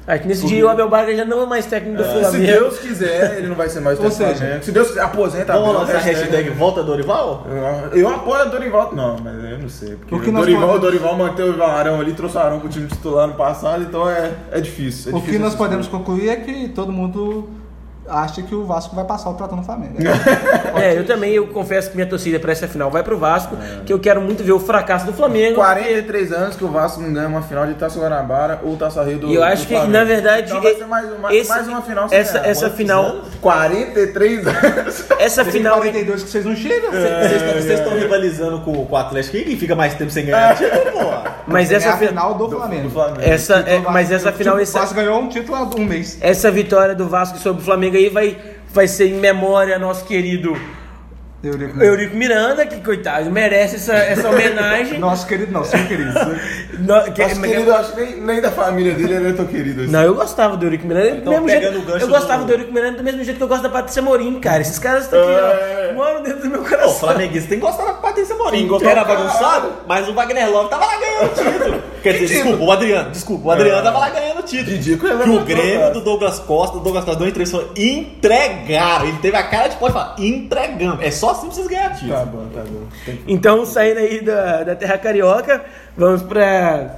[0.06, 2.46] Acho que nesse dia o Abel Braga já não é mais técnico do Se Flamengo.
[2.46, 4.64] Deus quiser, ele não vai ser mais técnico do seja, Flamengo.
[4.66, 7.48] Se Deus quiser, aposenta Vamos lançar a hashtag Volta Dorival?
[7.94, 9.96] Eu, eu apoio a Dorival, não, mas eu não sei.
[9.96, 12.68] Porque que nós Dorival, podemos- o Dorival manteve o Arão ali, trouxe o Arão pro
[12.68, 15.14] time titular no passado, então é, é difícil.
[15.14, 17.48] é O que difícil nós essas podemos concluir é que todo mundo
[18.08, 19.96] acha que o Vasco vai passar o tratando no Flamengo.
[20.76, 23.94] É, eu também, eu confesso que minha torcida para essa final vai pro Vasco, que
[23.94, 25.56] eu quero muito ver o fracasso do Flamengo.
[25.56, 29.20] 43 anos que o Vasco não ganha uma final de Taça Guanabara ou Taça Rio
[29.20, 31.68] do E eu do acho que, na verdade, então vai ser mais, uma, esse- mais
[31.68, 32.48] uma final sem essa, ganhar.
[32.50, 33.28] essa Quantos final, anos?
[33.40, 35.06] 43 anos.
[35.20, 36.90] essa Tem final, 42 que vocês não chegam.
[36.92, 39.38] Vocês estão- Vocês estão rivalizando com, com o Atlético.
[39.38, 41.30] Quem fica mais tempo sem ganhar título, pô?
[41.46, 42.90] mas é essa a fi- final do, Do Flamengo.
[42.90, 43.22] Flamengo.
[43.22, 46.18] essa, é, mas essa final, O essa, Vasco ganhou um título há um mês.
[46.20, 48.38] essa vitória do Vasco sobre o Flamengo aí vai,
[48.70, 50.56] vai ser em memória nosso querido
[51.44, 51.84] Eurico.
[51.84, 54.98] Eurico Miranda, que coitado, merece essa, essa homenagem.
[55.00, 56.14] Nosso querido, não, seu querido.
[56.80, 59.46] No- que- Nosso querido, eu acho que nem, nem da família dele ele é tão
[59.46, 59.92] querido assim.
[59.92, 61.12] Não, eu gostava do Eurico Miranda.
[61.12, 62.54] do Então, mesmo pegando jeito, eu gostava do- do...
[62.54, 64.62] Eurico Miranda do mesmo jeito que eu gosto da Patrícia Morim, cara.
[64.62, 65.90] Esses caras estão aqui, É.
[65.92, 66.94] ó, moram dentro do meu Pô, o coração.
[67.00, 68.68] flamenguista tem que gostar da Patrícia Morim.
[68.68, 71.84] Gostar Era bagunçado, mas o Wagner Love tava lá ganhando o título.
[72.04, 74.72] Quer dizer, desculpa, o Adriano, desculpa, o Adriano tava lá ganhando o título.
[74.76, 77.64] Ridículo, ele Que o levantou, Grêmio do Douglas Costa, do Douglas Costa deu uma entrevista
[77.80, 79.06] entregaram.
[79.08, 81.02] Ele teve a cara de pode falar, entregamos.
[81.06, 82.14] É só assim pra vocês ganharem título.
[82.14, 83.14] Tá bom, tá bom.
[83.28, 85.64] Então, saindo aí da, da Terra Carioca,
[85.98, 86.96] vamos pra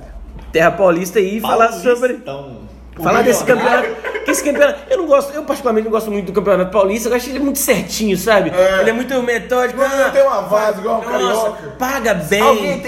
[0.51, 2.64] Terra Paulista aí e falar sobre Paulistão.
[3.01, 3.87] Falar desse campeonato.
[4.25, 4.79] Que esse campeonato.
[4.89, 7.59] Eu não gosto, eu particularmente não gosto muito do Campeonato Paulista, eu acho ele muito
[7.59, 8.49] certinho, sabe?
[8.49, 8.79] É.
[8.81, 9.79] Ele é muito metódico.
[9.79, 11.75] Não, não tem uma vaza igual o Nossa, Carioca.
[11.77, 12.41] paga bem.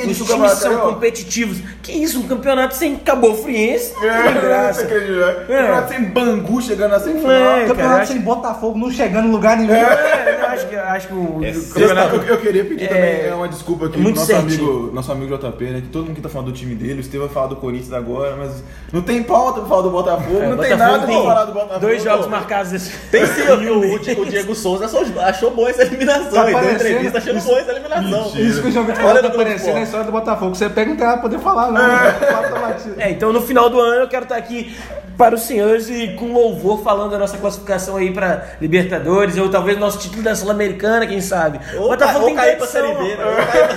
[0.09, 0.93] Os times são Carioca?
[0.93, 1.59] competitivos.
[1.83, 3.93] Que isso, um campeonato sem Cabo Friense?
[4.03, 4.83] É, que graça.
[4.85, 5.35] né?
[5.47, 7.31] Campeonato sem Bangu chegando na semifinal.
[7.33, 9.73] É, cara, Campeonato acho- sem Botafogo, não chegando em lugar nenhum.
[9.75, 12.87] É, eu acho que, eu acho que o, É Campeonato, eu, eu queria pedir É,
[12.87, 14.69] também uma desculpa aqui muito nosso certinho.
[14.69, 15.81] amigo, nosso amigo JP, né?
[15.81, 17.93] Que todo mundo que tá falando do time dele, o Estevam vai falar do Corinthians
[17.93, 21.15] agora, mas não tem pauta pra falar do Botafogo, É, não tem Botafogo nada pra
[21.15, 21.79] falar do Botafogo.
[21.79, 22.97] Dois jogos marcados desse.
[23.11, 24.85] Tem sim, o, o, o Diego Souza
[25.25, 26.31] achou, boa essa eliminação.
[26.31, 28.23] Tá ele deu entrevista achando boa essa eliminação.
[28.25, 28.43] Mentira.
[28.43, 29.83] Isso que o João Vitor falou tá aparecendo na Esporte.
[29.83, 30.55] história do Botafogo.
[30.55, 31.81] Você pega e não tem nada pra poder falar, não.
[31.81, 32.95] Passa batido.
[32.97, 34.75] É, então no final do ano eu quero estar aqui
[35.17, 39.77] para os senhores e com louvor falando da nossa classificação aí para Libertadores, ou talvez
[39.79, 41.59] nosso título da Sul-Americana, quem sabe.
[41.77, 43.17] Ou, ca- ou cair Série B, né?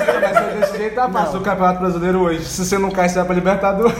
[0.05, 0.27] Série B.
[0.35, 2.45] Mas desse jeito tá fácil o Campeonato Brasileiro hoje.
[2.45, 3.95] Se você não cai, você vai pra Libertadores.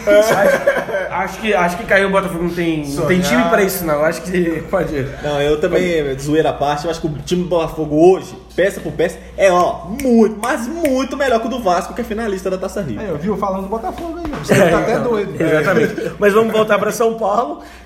[1.11, 4.05] Acho que, acho que caiu o Botafogo, não tem, não tem time para isso não,
[4.05, 5.09] acho que pode ir.
[5.23, 8.81] Não, eu também, zoeira à parte, eu acho que o time do Botafogo hoje, peça
[8.81, 12.49] por peça, é ó, muito, mas muito melhor que o do Vasco, que é finalista
[12.51, 13.01] da Taça Rio.
[13.01, 14.31] Aí, eu viu falando do Botafogo aí.
[14.45, 15.41] Você tá até então, doido.
[15.43, 16.13] Exatamente.
[16.19, 17.30] Mas vamos voltar para São Paulo.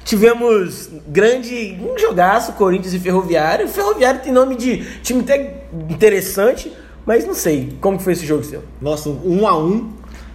[0.05, 3.67] Tivemos grande um jogaço, Corinthians e Ferroviário.
[3.67, 6.73] O Ferroviário tem nome de time até interessante,
[7.07, 8.63] mas não sei como foi esse jogo seu.
[8.81, 9.93] Nossa, um a um.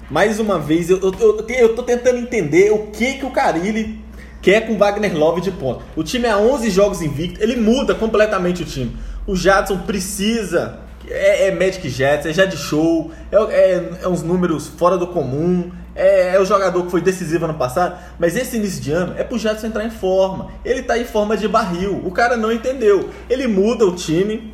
[0.09, 3.99] Mais uma vez, eu, eu, eu, eu tô tentando entender o que que o Carilli
[4.41, 5.83] quer com Wagner Love de ponta.
[5.95, 8.95] O time é 11 jogos invicto, ele muda completamente o time.
[9.27, 14.23] O Jadson precisa, é, é Magic Jets, é já de show, é, é, é uns
[14.23, 18.55] números fora do comum, é, é o jogador que foi decisivo ano passado, mas esse
[18.57, 20.47] início de ano é pro Jadson entrar em forma.
[20.63, 23.09] Ele tá em forma de barril, o cara não entendeu.
[23.29, 24.53] Ele muda o time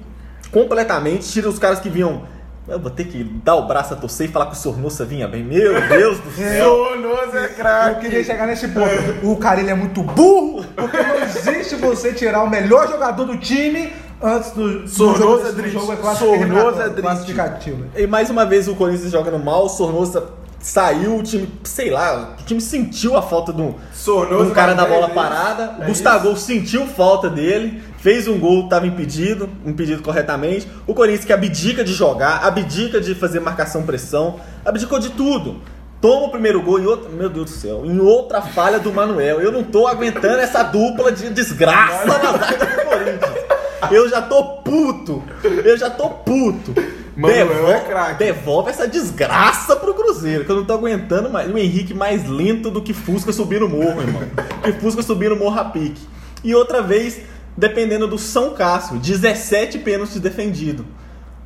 [0.52, 2.24] completamente, tira os caras que vinham.
[2.68, 5.28] Eu vou ter que dar o braço a torcer e falar que o Sornosa vinha
[5.28, 5.44] bem.
[5.44, 6.66] Meu Deus do céu!
[6.90, 8.02] Sonoso é Eu craque.
[8.02, 8.90] queria chegar nesse ponto.
[9.24, 13.94] O Carilho é muito burro, porque não existe você tirar o melhor jogador do time
[14.20, 15.74] antes do, do Sornosa jogo, é do triste.
[15.80, 17.86] jogo é Sornosa é classificativo.
[17.96, 20.24] E mais uma vez o Corinthians jogando mal, o Sornosa
[20.66, 24.84] saiu, o time, sei lá, o time sentiu a falta do, Sornosa do cara da
[24.84, 25.76] bola ver, parada.
[25.80, 30.68] é o Gustavo sentiu falta dele, fez um gol, estava impedido, impedido corretamente.
[30.88, 35.62] O Corinthians que abdica de jogar, abdica de fazer marcação pressão, abdicou de tudo.
[36.02, 39.40] Toma o primeiro gol em outra, meu Deus do céu, em outra falha do Manuel.
[39.40, 43.46] Eu não tô aguentando essa dupla de desgraça na zaga do Corinthians.
[43.92, 45.24] Eu já tô puto.
[45.44, 46.74] Eu já tô puto.
[47.16, 48.20] Manuel é craque.
[48.20, 51.52] Devolve essa desgraça pro Cruzeiro, que eu não tô aguentando mais.
[51.52, 54.24] O Henrique mais lento do que Fusca subir no morro, irmão.
[54.64, 56.02] que Fusca subir no morro a pique.
[56.44, 57.20] E outra vez,
[57.56, 60.86] dependendo do São Cássio, 17 pênaltis defendidos.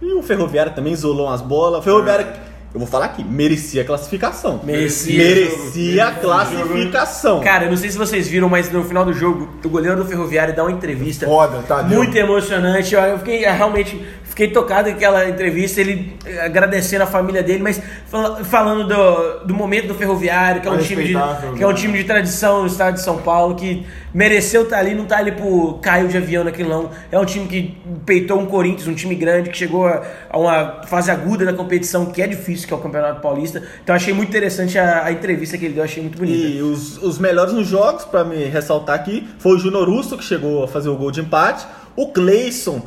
[0.02, 1.82] E o Ferroviário também isolou umas bolas.
[1.82, 2.26] O Ferroviário,
[2.74, 4.62] eu vou falar aqui, merecia a classificação.
[4.64, 5.18] Merecia.
[5.18, 7.42] Merecia a classificação.
[7.42, 10.06] Cara, eu não sei se vocês viram, mas no final do jogo, o goleiro do
[10.06, 11.98] Ferroviário dá uma entrevista Foda, Tadeu.
[11.98, 12.96] muito emocionante.
[12.96, 14.06] Eu eu fiquei eu realmente
[14.40, 19.46] fiquei tocado com aquela entrevista, ele eh, agradecendo a família dele, mas fala- falando do,
[19.48, 21.14] do momento do Ferroviário, que é um time de
[21.58, 24.96] que é um time de tradição no estado de São Paulo, que mereceu estar ali,
[24.96, 26.90] não tá ali por caiu de avião naquele não.
[27.12, 30.82] É um time que peitou um Corinthians, um time grande que chegou a, a uma
[30.88, 33.62] fase aguda da competição, que é difícil, que é o Campeonato Paulista.
[33.84, 36.48] Então achei muito interessante a, a entrevista que ele deu, achei muito bonita.
[36.48, 40.24] E os, os melhores nos jogos, pra me ressaltar aqui, foi o Júnior Russo, que
[40.24, 41.68] chegou a fazer o gol de empate.
[41.96, 42.82] O Cleison,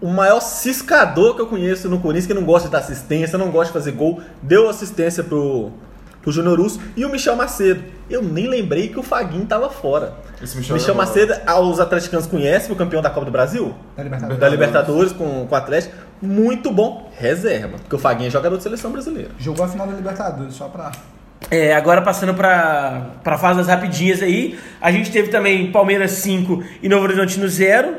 [0.00, 3.50] o maior ciscador que eu conheço no Corinthians, que não gosta de dar assistência, não
[3.50, 5.70] gosta de fazer gol, deu assistência pro,
[6.22, 6.80] pro Júnior Russo.
[6.96, 7.82] E o Michel Macedo.
[8.08, 10.14] Eu nem lembrei que o Faguinho tava fora.
[10.42, 10.94] Esse Michel Michel.
[10.94, 13.74] Macedo, os atleticanos conhecem, o campeão da Copa do Brasil?
[13.96, 14.40] Da Libertadores.
[14.40, 15.94] Da Libertadores com, com o Atlético.
[16.20, 17.10] Muito bom.
[17.16, 17.78] Reserva.
[17.78, 19.30] Porque o Faguinho é jogador de seleção brasileira.
[19.38, 20.92] Jogou a final da Libertadores, só pra.
[21.50, 26.62] É, agora passando pra, pra fase das rapidinhas aí, a gente teve também Palmeiras 5
[26.82, 27.94] e Novo Horizontino 0.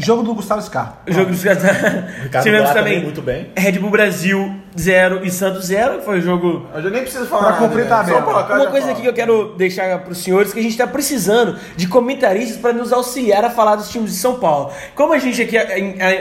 [0.00, 0.98] Jogo do Gustavo Scarpa.
[1.08, 3.50] O jogo dos Ricardo Tivemos Goulart também também, muito bem.
[3.56, 6.02] Red Bull Brasil 0 e Santos 0.
[6.02, 7.88] Foi o jogo Eu já nem preciso falar Pra cumprir né?
[7.88, 8.20] tabela.
[8.20, 8.92] Uma coisa fala.
[8.92, 12.56] aqui que eu quero deixar para os senhores que a gente está precisando de comentaristas
[12.56, 14.70] para nos auxiliar a falar dos times de São Paulo.
[14.94, 15.56] Como a gente aqui,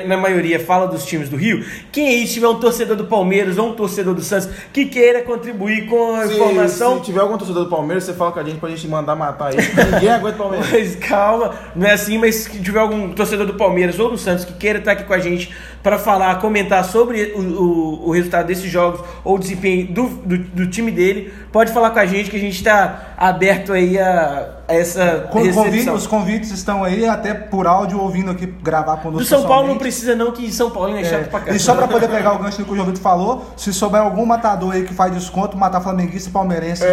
[0.08, 3.70] na maioria, fala dos times do Rio, quem aí tiver um torcedor do Palmeiras ou
[3.70, 7.64] um torcedor do Santos que queira contribuir com a Se- informação, Se tiver algum torcedor
[7.66, 9.62] do Palmeiras, você fala com a gente pra gente mandar matar ele.
[9.94, 10.70] Ninguém aguenta o Palmeiras.
[10.72, 14.46] Mas calma, não é assim, mas se tiver algum torcedor do Palmeiras ou do Santos
[14.46, 18.48] que queira estar aqui com a gente para falar, comentar sobre o, o, o resultado
[18.48, 22.30] desses jogos ou o desempenho do, do, do time dele, pode falar com a gente
[22.30, 25.94] que a gente está aberto aí a, essa Con- convi- recepção.
[25.96, 29.26] os convites estão aí, até por áudio, ouvindo aqui gravar Do conosco.
[29.28, 31.56] São Paulo não precisa não, que São Paulo é chato pra É, caramba.
[31.56, 34.02] e só pra poder pegar o gancho do que o João Vitor falou, se souber
[34.02, 36.84] algum matador aí que faz desconto, matar flamenguista e palmeirense.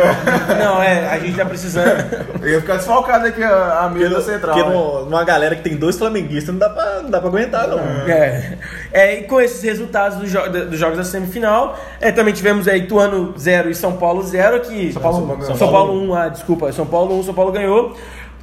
[0.58, 1.86] Não, é, a gente tá precisando.
[2.42, 4.54] Eu ia ficar desfalcado aqui a, a mesa Porque, central.
[4.56, 4.74] porque né?
[4.74, 7.78] no- numa galera que tem dois flamenguistas não dá pra, não dá pra aguentar, não.
[7.78, 8.58] É.
[8.92, 12.80] É, e com esses resultados dos, jo- dos jogos da semifinal, é, também tivemos aí
[12.80, 14.92] Ituano 0 e São Paulo 0, que.
[14.92, 17.65] São Paulo- São, São Paulo, Paulo 1, ah, desculpa, São Paulo 1, São Paulo ganhou.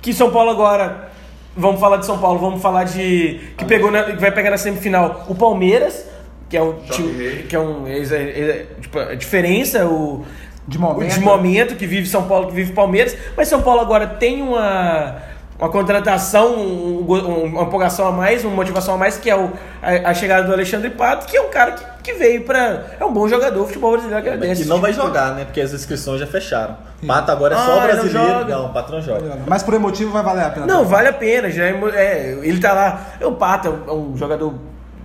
[0.01, 1.11] Que São Paulo agora.
[1.55, 3.39] Vamos falar de São Paulo, vamos falar de.
[3.57, 6.05] Que pegou na- que vai pegar na semifinal o Palmeiras,
[6.49, 7.43] que é um time.
[7.43, 7.87] Que é um.
[7.87, 10.25] é- é- é- tipo, a diferença, o.
[10.67, 11.13] De momento.
[11.13, 15.17] de momento que vive São Paulo, que vive Palmeiras, mas São Paulo agora tem uma,
[15.63, 19.49] uma contratação, um- um- uma empolgação a mais, uma motivação a mais, que é o,
[19.81, 22.83] a, a chegada do Alexandre Pato, que é um cara que, que veio pra.
[22.99, 24.63] É um bom jogador, o futebol brasileiro agradece.
[24.63, 25.45] E não vai Tipo, jogar, né?
[25.45, 26.75] Porque as inscrições já fecharam.
[27.07, 28.27] Pato agora é Ah, só não brasileiro.
[28.29, 28.55] joga.
[28.57, 29.37] Não, o Pato não joga.
[29.47, 30.65] Mas por emotivo vai valer a pena.
[30.65, 33.01] Não, vale a pena, já é, é, ele tá lá.
[33.21, 34.53] É o Pato, é um, é um jogador,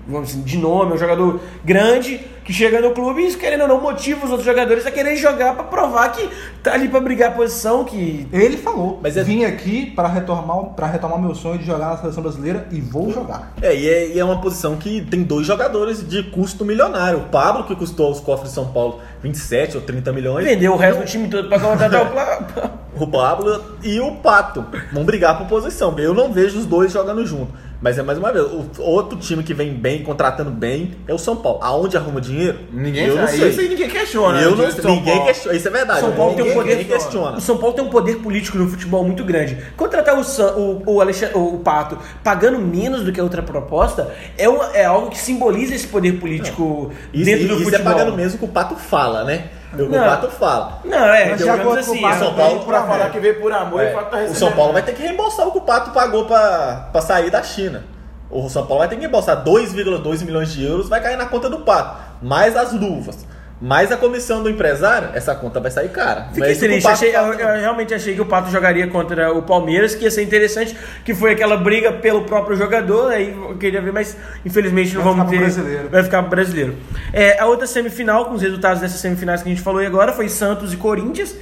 [0.08, 3.61] vamos dizer, de nome, é um jogador grande que chega no clube e isso, querendo
[3.61, 6.26] ou não, motiva os outros jogadores a querer jogar pra provar que
[6.62, 10.64] tá ali pra brigar a posição, que Ele falou, Mas é- vim aqui para retomar,
[10.74, 13.52] para retomar meu sonho de jogar na seleção brasileira e vou jogar.
[13.61, 17.18] É e, é, e é uma posição que tem dois jogadores de custo milionário.
[17.18, 20.42] O Pablo, que custou aos cofres de São Paulo 27 ou 30 milhões.
[20.46, 24.64] vendeu o resto do time todo pra contratar o Pla- O Pablo e o Pato
[24.90, 25.94] vão brigar por posição.
[25.98, 27.52] Eu não vejo os dois jogando junto.
[27.80, 31.18] Mas é mais uma vez, o outro time que vem bem, contratando bem, é o
[31.18, 31.61] São Paulo.
[31.62, 32.38] Aonde arruma dinheiro?
[32.72, 33.48] Ninguém eu não sei.
[33.48, 34.40] Isso aí ninguém questiona.
[34.40, 34.64] eu né?
[34.64, 35.27] não São ninguém Paulo.
[35.29, 35.57] questiona.
[35.57, 36.01] Isso é verdade.
[36.01, 37.37] São Paulo tem um poder questiona.
[37.37, 39.59] O São Paulo tem um poder político no futebol muito grande.
[39.77, 44.12] Contratar o, San- o, o, Alexandre- o Pato pagando menos do que a outra proposta
[44.37, 47.92] é, uma- é algo que simboliza esse poder político Isso, dentro do isso futebol.
[47.92, 49.44] é pagando mesmo que o Pato fala, né?
[49.72, 49.98] O que o Não.
[50.05, 50.81] Pato fala.
[50.85, 52.05] Não, é, Mas o assim.
[52.05, 54.35] É- São Paulo Pra falar que veio por amor É, e tá o.
[54.35, 57.42] São Paulo vai ter que reembolsar o que o Pato pagou pra, pra sair da
[57.42, 57.85] China.
[58.30, 61.48] O São Paulo vai ter que reembolsar 2,2 milhões de euros, vai cair na conta
[61.48, 61.98] do Pato.
[62.22, 63.26] Mais as luvas,
[63.60, 66.26] mais a comissão do empresário, essa conta vai sair cara.
[66.26, 67.32] Não Fiquei o triste, achei- eu, não.
[67.32, 71.14] eu realmente achei que o Pato jogaria contra o Palmeiras, que ia ser interessante, que
[71.14, 75.26] foi aquela briga pelo próprio jogador, aí eu queria ver, mas infelizmente não Vai vamos
[75.30, 75.44] ficar ter.
[75.44, 75.88] brasileiro.
[75.88, 76.76] Vai ficar brasileiro.
[77.12, 80.12] É, a outra semifinal, com os resultados dessas semifinais que a gente falou aí agora,
[80.12, 81.34] foi Santos e Corinthians,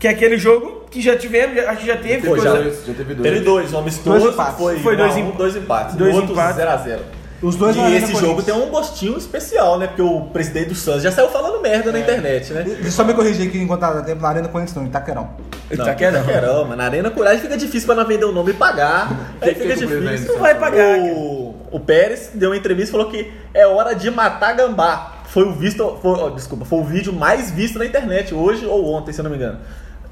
[0.00, 2.26] que é aquele jogo que já tivemos, já- acho que já teve.
[2.26, 2.56] Foi, já.
[2.56, 3.22] Já teve dois.
[3.22, 4.56] Teve dois, um amistoso, Dois empates.
[4.58, 5.94] foi, Foi dois um, em- dois empates.
[5.94, 6.56] dois outro empates.
[6.56, 6.98] 0x0.
[7.42, 9.86] Os dois E esse jogo tem um gostinho especial, né?
[9.86, 12.66] Porque o presidente do Santos já saiu falando merda na internet, né?
[12.82, 15.30] E- Só me corrigir aqui enquanto dá tempo na Arena Corinthians, não, em Itaquerão.
[15.76, 16.16] Tá querendo.
[16.22, 19.10] Itaquerão, mas na Arena Coragem fica difícil pra não vender o nome e pagar.
[19.40, 20.32] Aí fica difícil.
[20.34, 20.98] Não vai pagar.
[20.98, 25.20] O, o Pérez deu uma entrevista e falou que é hora de matar gambá.
[25.28, 28.92] Foi o visto, foi, ó, desculpa, foi o vídeo mais visto na internet hoje ou
[28.92, 29.60] ontem, se eu não me engano.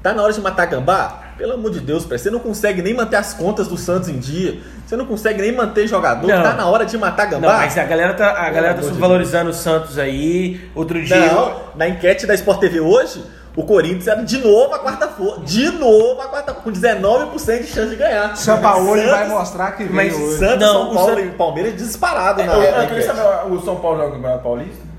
[0.01, 1.23] Tá na hora de matar gambá?
[1.37, 4.59] Pelo amor de Deus, você não consegue nem manter as contas do Santos em dia.
[4.85, 6.27] Você não consegue nem manter jogador.
[6.27, 6.41] Não.
[6.43, 7.57] Tá na hora de matar Não, gambá?
[7.57, 10.69] mas a galera tá, a galera tá subvalorizando o Santos aí.
[10.73, 11.17] Outro dia.
[11.33, 13.23] Não, na enquete da Sport TV hoje,
[13.55, 15.41] o Corinthians era de novo a quarta força.
[15.41, 18.35] De novo a quarta com 19% de chance de ganhar.
[18.37, 20.39] São Paulo Santos- vai mostrar que mas veio hoje.
[20.39, 23.05] Santos, Não, São o Paulo Santos- e Palmeiras disparado na, Eu, eu na queria enquete.
[23.17, 24.89] saber, o São Paulo joga o Paulista?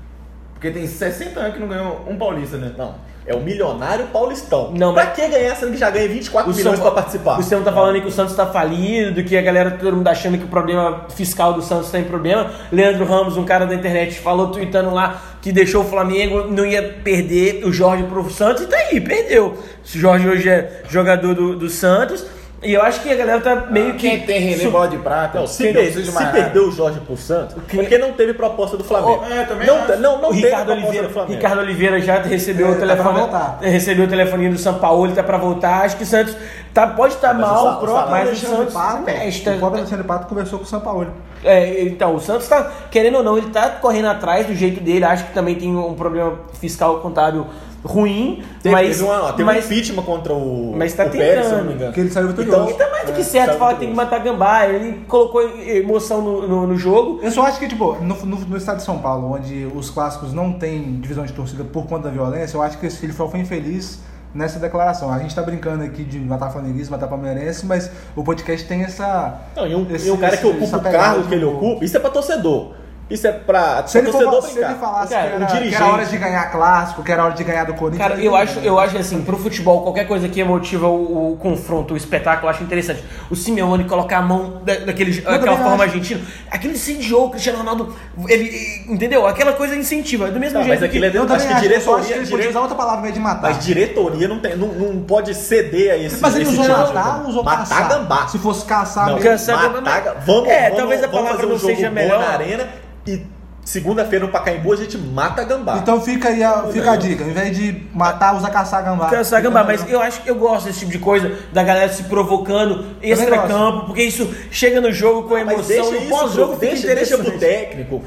[0.53, 2.71] Porque tem 60 anos que não ganhou um paulista, né?
[2.77, 2.93] Não,
[3.25, 4.71] é o milionário paulistão.
[4.75, 7.39] Não, pra mas- que ganhar sendo que já ganha 24 O milhões São- pra participar?
[7.39, 10.07] O Santos tá falando aí que o Santos tá falido, que a galera, todo mundo
[10.07, 12.49] achando que o problema fiscal do Santos tem problema.
[12.71, 16.81] Leandro Ramos, um cara da internet, falou tweetando lá que deixou o Flamengo, não ia
[17.03, 19.47] perder o Jorge pro Santos, e tá aí, perdeu.
[19.83, 22.25] O Jorge hoje é jogador do, do Santos.
[22.63, 24.07] E eu acho que a galera tá meio que.
[24.07, 27.17] Quem tem René su- Bola de Prata, Não, se, per- se perdeu o Jorge pro
[27.17, 29.23] Santos, Quem- porque não teve proposta do Flamengo.
[29.27, 29.97] Oh, é, também não, acho.
[29.97, 31.33] não, não o Ricardo Oliveira, do Flamengo.
[31.33, 33.57] Ricardo Oliveira já recebeu É, o tá telefone, voltar.
[33.61, 35.85] recebeu o telefoninho do São Paulo, ele tá pra voltar.
[35.85, 36.35] Acho que o Santos
[36.71, 40.05] tá, pode estar o mal, o pro- mas o Santos Pato, mexe, o pobre Alexandre
[40.05, 41.07] Pato conversou com o São Paulo.
[41.43, 45.05] É, então, o Santos tá, querendo ou não, ele tá correndo atrás do jeito dele.
[45.05, 47.45] Acho que também tem um problema fiscal contábil
[47.83, 48.43] ruim.
[48.61, 51.51] Teve, mas, teve, uma, teve mas, um impeachment contra o, mas tá o Pérez, se
[51.51, 51.67] não tentando.
[51.67, 51.93] me engano.
[51.93, 52.69] Que ele saiu vitorioso.
[52.69, 54.67] E tá mais do que É, certo sabe falar que que tem que matar gambá.
[54.67, 57.19] Ele colocou emoção no, no, no jogo.
[57.23, 60.33] Eu só acho que, tipo, no, no, no estado de São Paulo, onde os clássicos
[60.33, 63.39] não têm divisão de torcida por conta da violência, eu acho que esse filho foi
[63.39, 63.99] infeliz
[64.33, 65.11] nessa declaração.
[65.11, 69.39] A gente tá brincando aqui de matar flamenguista, matar palmeirense, mas o podcast tem essa.
[69.55, 71.45] Não, e um, esse- e um cara que esse- ocupa essa o cargo que ele
[71.45, 72.73] ocupa, isso é pra torcedor.
[73.11, 75.53] Isso é pra, Se ele, pra torcedor for, se ele falasse Cara, que, era, que
[75.53, 78.07] dirigente- era hora de ganhar clássico, que era hora de ganhar do Corinthians.
[78.07, 81.37] Cara, ele eu acho, eu acho assim, pro futebol, qualquer coisa que motiva o, o
[81.37, 83.03] confronto, o espetáculo, eu acho interessante.
[83.29, 85.83] O Simeone colocar a mão da, daquele, daquela forma acho.
[85.83, 87.93] argentina, aquele incendiou o Cristiano Ronaldo,
[88.29, 89.27] ele, entendeu?
[89.27, 91.17] Aquela coisa incentiva, do mesmo Tá, jeito mas aquilo é que...
[91.17, 93.13] Eu Acho que acho, eu só acho diretoria- que ele podia usar outra palavra invés
[93.13, 93.49] de matar.
[93.53, 96.77] Mas diretoria não, tem, não, não pode ceder a esse Mas ele esse usou tipo
[96.77, 97.89] matar usou Matar caçar?
[97.89, 98.27] gambá.
[98.27, 99.29] Se fosse caçar, Não, mesmo.
[99.29, 99.99] Caçar matar gambá.
[99.99, 102.19] ga- Vamos, É, vamos, talvez a palavra fazer um não jogo seja melhor.
[102.19, 102.67] na arena
[103.05, 103.25] e
[103.63, 105.77] segunda-feira no Pacaembu a gente mata gambá.
[105.77, 107.23] Então fica aí a, fica a dica.
[107.23, 109.09] Ao invés de matar, usa caçar gambá.
[109.09, 112.03] Cansar gambá, mas eu acho que eu gosto desse tipo de coisa, da galera se
[112.03, 116.53] provocando extra-campo, porque isso chega no jogo com Mas emoção deixa e o isso, pós-jogo
[116.53, 118.03] fica deixa, deixa pro técnico,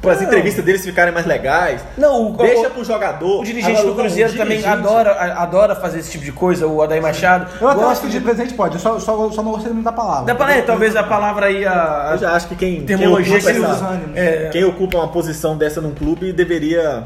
[0.00, 1.80] para as entrevistas deles ficarem mais legais.
[1.98, 3.40] Não, o- deixa o- pro jogador.
[3.40, 6.66] O dirigente Agora, do Cruzeiro o também dirigente- adora, adora fazer esse tipo de coisa,
[6.66, 7.46] o Adair Machado.
[7.60, 9.84] Eu até gosta acho que de presente pode, eu só, só, só não gostei muito
[9.84, 10.24] da palavra.
[10.24, 13.50] Dá pra, é, talvez a palavra aí, a, Eu já acho que quem, quem ocupa,
[13.50, 14.00] essa-.
[14.14, 17.04] É, quem ocupa uma posição dessa num clube deveria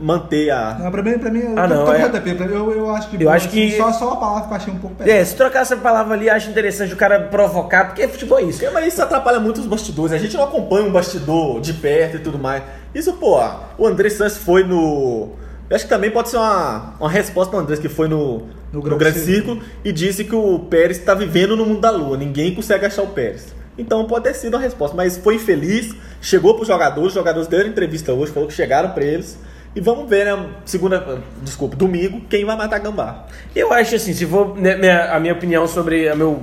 [0.00, 0.76] manter a.
[0.80, 2.08] Não, pra mim, pra mim Ah, não, tô é.
[2.08, 3.22] pra- eu, eu acho que.
[3.22, 5.16] Eu acho que- Só, só a palavra que eu achei um pouco pesada.
[5.18, 8.58] é, se trocar essa palavra ali, acho interessante o cara provocar, porque futebol é isso.
[8.58, 10.12] Porque, Mas isso atrapalha muito os bastidores.
[10.12, 12.62] A gente não acompanha um bastidor de perto e tudo mais.
[12.94, 13.38] Isso, pô,
[13.78, 15.30] o André Santos foi no.
[15.68, 18.46] Eu acho que também pode ser uma, uma resposta do André, que foi no, No
[18.72, 22.16] no, Grande Grande Círculo e disse que o Pérez está vivendo no mundo da lua.
[22.16, 23.54] Ninguém consegue achar o Pérez.
[23.78, 24.96] Então pode ter sido uma resposta.
[24.96, 28.90] Mas foi infeliz, chegou para os jogadores, os jogadores deram entrevista hoje, falou que chegaram
[28.90, 29.38] para eles.
[29.74, 30.48] E vamos ver, né?
[30.64, 31.18] Segunda.
[31.42, 33.24] Desculpa, domingo, quem vai matar Gambá.
[33.54, 36.42] Eu acho assim, se for né, minha- a minha opinião sobre a meu,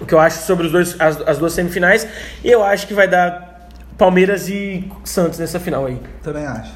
[0.00, 2.06] o que eu acho sobre os dois, as, as duas semifinais,
[2.42, 6.00] eu acho que vai dar Palmeiras e Santos nessa final aí.
[6.22, 6.72] Também acho.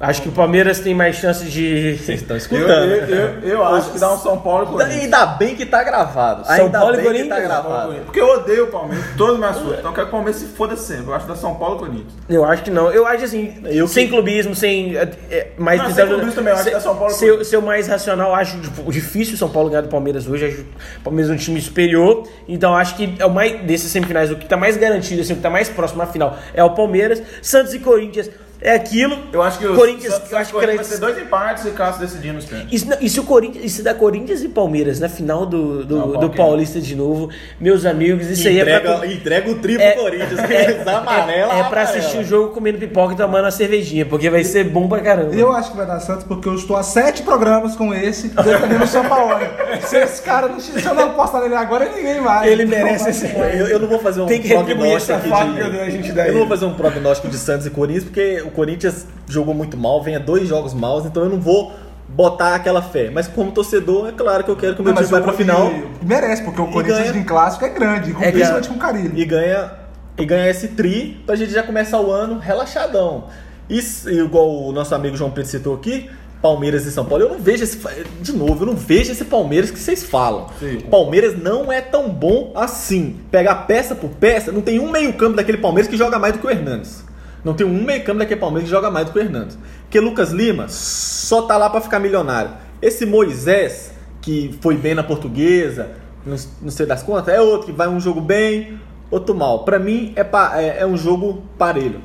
[0.00, 1.96] Acho que o Palmeiras tem mais chance de.
[1.96, 2.90] Vocês estão Eu, escutando.
[2.90, 5.02] eu, eu, eu acho que dá um São Paulo e Corinthians.
[5.04, 6.44] Ainda bem que tá gravado.
[6.44, 7.36] São Ainda Paulo e bem que Corinthians?
[7.36, 7.94] tá gravado.
[8.04, 9.74] Porque eu odeio o Palmeiras, todo meu assunto.
[9.78, 11.06] Então eu quero que o Palmeiras se foda sempre.
[11.06, 12.12] Eu acho que dá São Paulo e Corinthians.
[12.28, 12.90] Eu acho que não.
[12.90, 14.96] Eu acho assim, Eu sem que- clubismo, sem.
[14.96, 17.46] é, é, mais Não, sem clubismo também, eu acho que é São Paulo e Corinthians.
[17.48, 20.44] ser o mais racional, acho tipo, difícil o São Paulo ganhar do Palmeiras hoje.
[20.46, 22.24] Acho o Palmeiras é um time superior.
[22.48, 25.36] Então acho que é o mais desses semifinais, o que tá mais garantido, assim, o
[25.36, 27.22] que tá mais próximo à final é o Palmeiras.
[27.40, 28.28] Santos e Corinthians
[28.60, 29.18] é aquilo.
[29.32, 31.70] Eu acho que o Corinthians, Santos- eu acho que Corinthians vai ser dois empates e
[31.70, 32.72] Cássio decidindo os pênaltis.
[32.72, 35.44] E se, não- e se o Corinthians, e se der Corinthians e Palmeiras na final
[35.46, 36.30] do, do, Não, do?
[36.30, 37.30] Paulista de novo,
[37.60, 39.06] meus amigos, isso aí é entrega, pra.
[39.06, 40.40] entrega o tri É- Corinthians.
[40.50, 44.28] É, amarela, É, é pra assistir o jogo comendo pipoca e tomando uma cervejinha, porque
[44.30, 45.34] vai ser bom pra caramba.
[45.34, 48.82] Eu acho que vai dar Santos porque eu estou há sete programas com esse defendendo
[48.82, 49.34] o São Paulo.
[49.84, 52.48] Se esse cara não, se eu não apostar nele agora, ninguém vai.
[52.48, 53.26] Ele merece esse.
[53.26, 56.12] Eu, eu não vou fazer um Tem que retribuir prognóstico essa de- que a gente
[56.12, 59.54] dá Eu não vou fazer um prognóstico de Santos e Corinthians, porque o Corinthians jogou
[59.54, 61.72] muito mal, vem a dois jogos maus, então eu não vou
[62.08, 63.10] botar aquela fé.
[63.10, 65.32] Mas como torcedor, é claro que eu quero que o meu Não, time o- pra
[65.32, 67.20] final e- Merece, porque o Corinthians ganha.
[67.20, 69.12] em clássico é grande, É, principalmente com o Carilho.
[69.14, 69.70] e ganha,
[70.18, 73.24] e ganha esse tri pra gente já começar o ano relaxadão.
[73.68, 76.10] Isso, igual o nosso amigo João Pedro citou aqui,
[76.42, 77.80] Palmeiras e São Paulo, eu não vejo esse.
[78.20, 80.48] De novo, eu não vejo esse Palmeiras que vocês falam.
[80.60, 80.80] Sim.
[80.90, 83.16] Palmeiras não é tão bom assim.
[83.30, 86.46] Pegar peça por peça, não tem um meio-campo daquele Palmeiras que joga mais do que
[86.46, 87.02] o Hernandes.
[87.44, 89.58] Não tem um meio-campo daquele Palmeiras que joga mais do que o Hernandes.
[89.82, 92.52] Porque Lucas Lima só tá lá pra ficar milionário.
[92.80, 93.92] Esse Moisés,
[94.22, 95.92] que foi bem na portuguesa,
[96.24, 98.80] não, sei das contas, é outro que vai um jogo bem,
[99.10, 99.64] outro mal.
[99.64, 100.22] Pra mim é,
[100.58, 102.00] é, é um jogo parelho.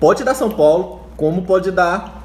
[0.00, 2.19] Pode dar São Paulo, como pode dar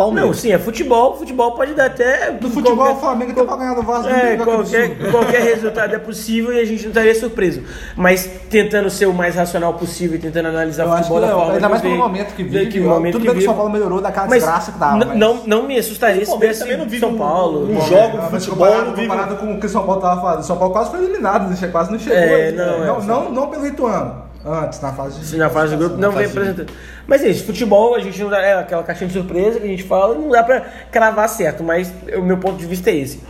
[0.00, 0.36] Não, Palmeiras.
[0.40, 1.16] sim, é futebol.
[1.16, 2.30] Futebol pode dar até.
[2.40, 4.08] No futebol, o Flamengo tem pra ganhar do Vasco.
[4.08, 7.62] É, não qualquer, qualquer resultado é possível e a gente não estaria surpreso.
[7.96, 11.20] Mas tentando ser o mais racional possível e tentando analisar Eu o acho que futebol
[11.20, 12.66] da não, forma ainda mais pelo momento que vive.
[12.66, 13.46] que momento Tudo que bem que o.
[13.46, 14.96] São Paulo melhorou daquela Mas desgraça que dava.
[14.96, 17.64] n- mas- não, não me assustaria O se tivesse também não vive São um- Paulo.
[17.70, 20.00] um Bom, jogo mas futebol comparado, não vive- comparado com o que o São Paulo
[20.00, 20.42] tava fazendo.
[20.44, 21.68] São Paulo quase foi eliminado, né?
[21.70, 22.18] quase não chegou.
[22.18, 24.29] É, aí, não, é, não, não, não pelo Ituano.
[24.44, 25.36] Antes, na fase de.
[25.36, 26.72] Na fase do grupo não vem de- apresentando.
[27.06, 28.40] Mas é isso, futebol a gente não dá.
[28.40, 30.60] É aquela caixinha de surpresa que a gente fala, não dá pra
[30.90, 33.20] cravar certo, mas o meu ponto de vista é esse.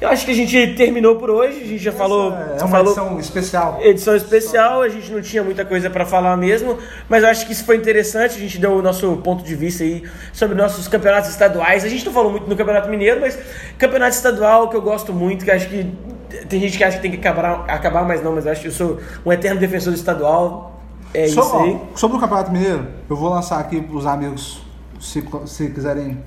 [0.00, 2.32] Eu acho que a gente terminou por hoje, a gente já falou.
[2.32, 3.78] É uma falou edição especial.
[3.82, 6.76] edição especial, a gente não tinha muita coisa pra falar mesmo,
[7.08, 9.84] mas eu acho que isso foi interessante, a gente deu o nosso ponto de vista
[9.84, 10.02] aí
[10.32, 11.84] sobre nossos campeonatos estaduais.
[11.84, 13.38] A gente não falou muito no Campeonato Mineiro, mas
[13.78, 15.86] campeonato estadual que eu gosto muito, que acho que
[16.48, 18.68] tem gente que acha que tem que acabar, acabar mas não, mas eu acho que
[18.68, 20.80] eu sou um eterno defensor do estadual.
[21.14, 21.80] É So- isso aí.
[21.92, 24.62] ó, sobre o Campeonato Mineiro, eu vou lançar aqui pros amigos,
[25.00, 26.18] se, se quiserem.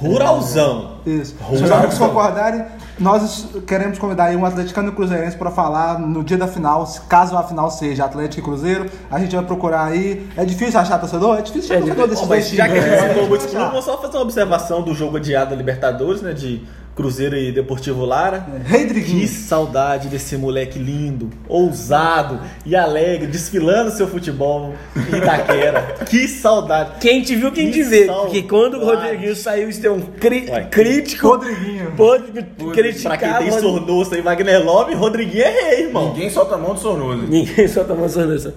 [0.00, 0.98] Ruralzão.
[1.04, 1.34] Isso.
[1.36, 1.64] Se Rural.
[1.64, 2.64] os amigos concordarem,
[3.00, 7.00] nós queremos convidar aí um atleticano e cruzeirense para falar no dia da final, se-
[7.02, 8.86] caso a final seja Atlético e Cruzeiro.
[9.10, 10.28] A gente vai procurar aí.
[10.36, 11.38] É difícil achar torcedor?
[11.38, 13.14] É difícil achar É torcedor Ó, dois mas já que a gente citou Achar.
[13.48, 16.32] clubes, vou só fazer uma observação do jogo adiado da Libertadores, né?
[16.32, 16.62] De
[16.98, 18.44] Cruzeiro e Deportivo Lara.
[18.68, 19.20] Rodriguinho.
[19.20, 25.94] Que saudade desse moleque lindo, ousado e alegre, desfilando seu futebol em Itaquera.
[26.10, 26.98] que saudade.
[27.00, 28.06] Quem te viu, quem Que te vê.
[28.06, 28.26] saudade.
[28.26, 31.28] Porque quando o Rodriguinho saiu, isso tem um cri- Ué, crítico.
[31.28, 31.92] Rodriguinho.
[31.96, 33.16] Pode Pra criticar.
[33.16, 33.60] quem tem mano.
[33.62, 36.08] sornoço aí, Wagner Love, Rodriguinho é rei, irmão.
[36.12, 37.22] Ninguém solta a mão do Sornoso.
[37.28, 38.52] Ninguém só tá mostrando isso.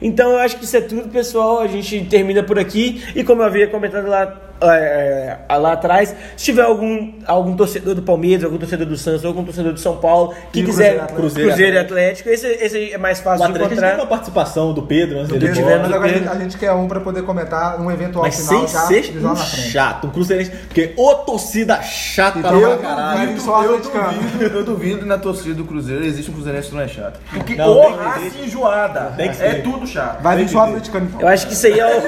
[0.00, 1.60] Então eu acho que isso é tudo, pessoal.
[1.60, 3.02] A gente termina por aqui.
[3.14, 7.94] E como eu havia comentado lá, é, é, lá atrás, se tiver algum, algum torcedor
[7.94, 11.50] do Palmeiras, algum torcedor do Santos, algum torcedor do São Paulo que E quiser Cruzeiro,
[11.50, 11.74] Cruzeiro, Atlético.
[11.74, 14.02] e Atlético, esse, esse aí é mais O fácil de Atlético a gente encontrar.
[14.02, 15.88] uma participação do Pedro antes dele ir Porque tiver embora.
[15.88, 16.38] no agora a gente, Pedro.
[16.38, 19.36] a gente quer um pra poder comentar um eventual Mas final sem já ser um
[19.36, 20.50] chato, um cruzeirense.
[20.50, 23.30] Porque ô torcida chata pra eu caralho.
[23.36, 24.12] eu, atleticano.
[24.22, 27.20] duvido, eu duvido na torcida do Cruzeiro existe um cruzeirense que não é chato.
[27.30, 29.00] Porque Não, ô tem que raça enjoada.
[29.16, 30.22] Tem que é tudo chato.
[30.22, 31.20] Vai vir só atleticano então.
[31.20, 32.02] Eu acho que isso aí é o,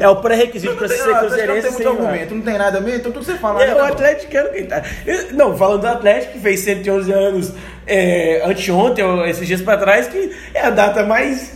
[0.04, 1.62] é o pré-requisito pra Não ser tem, não, não cruzeirense.
[1.62, 3.62] tem muito argumento, não tem nada mesmo, então tudo que você fala.
[3.62, 3.92] É, o acabou.
[3.92, 4.82] Atlético é quem tá.
[5.06, 7.52] Eu- Não, falando do Atlético, que fez 111 anos
[7.86, 11.52] é, anteontem, ou esses dias pra trás, que é a data mais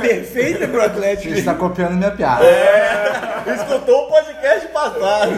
[0.00, 1.32] perfeita pro Atlético.
[1.32, 2.44] Você está copiando minha piada.
[3.46, 4.08] Escutou o
[4.90, 5.32] passado.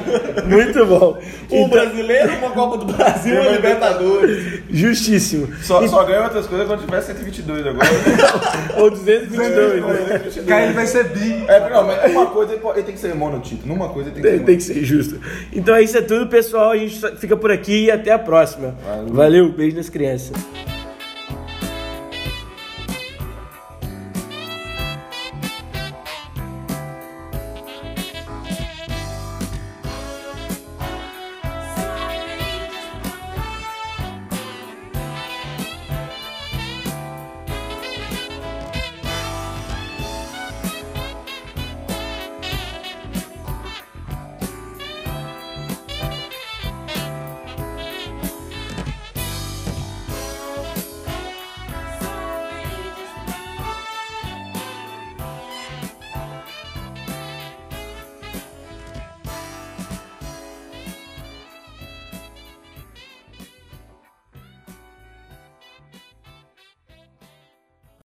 [0.46, 1.18] Muito bom.
[1.50, 4.60] Um brasileiro, uma Copa do Brasil e uma Libertadores.
[4.70, 5.48] Justíssimo.
[5.62, 7.88] Só, só ganha outras coisas quando tiver 122 agora.
[8.78, 10.44] Ou 222, né?
[10.46, 11.44] Cara, ele vai ser bi.
[11.48, 13.72] É, não, mas uma coisa ele pode- ele tem que ser monotítulo.
[13.74, 15.20] Numa coisa ele tem que ser Tem, tem que ser justo.
[15.52, 16.70] Então é isso é tudo, pessoal.
[16.70, 18.74] A gente fica por aqui e até a próxima.
[19.08, 20.36] Valeu beijo nas crianças.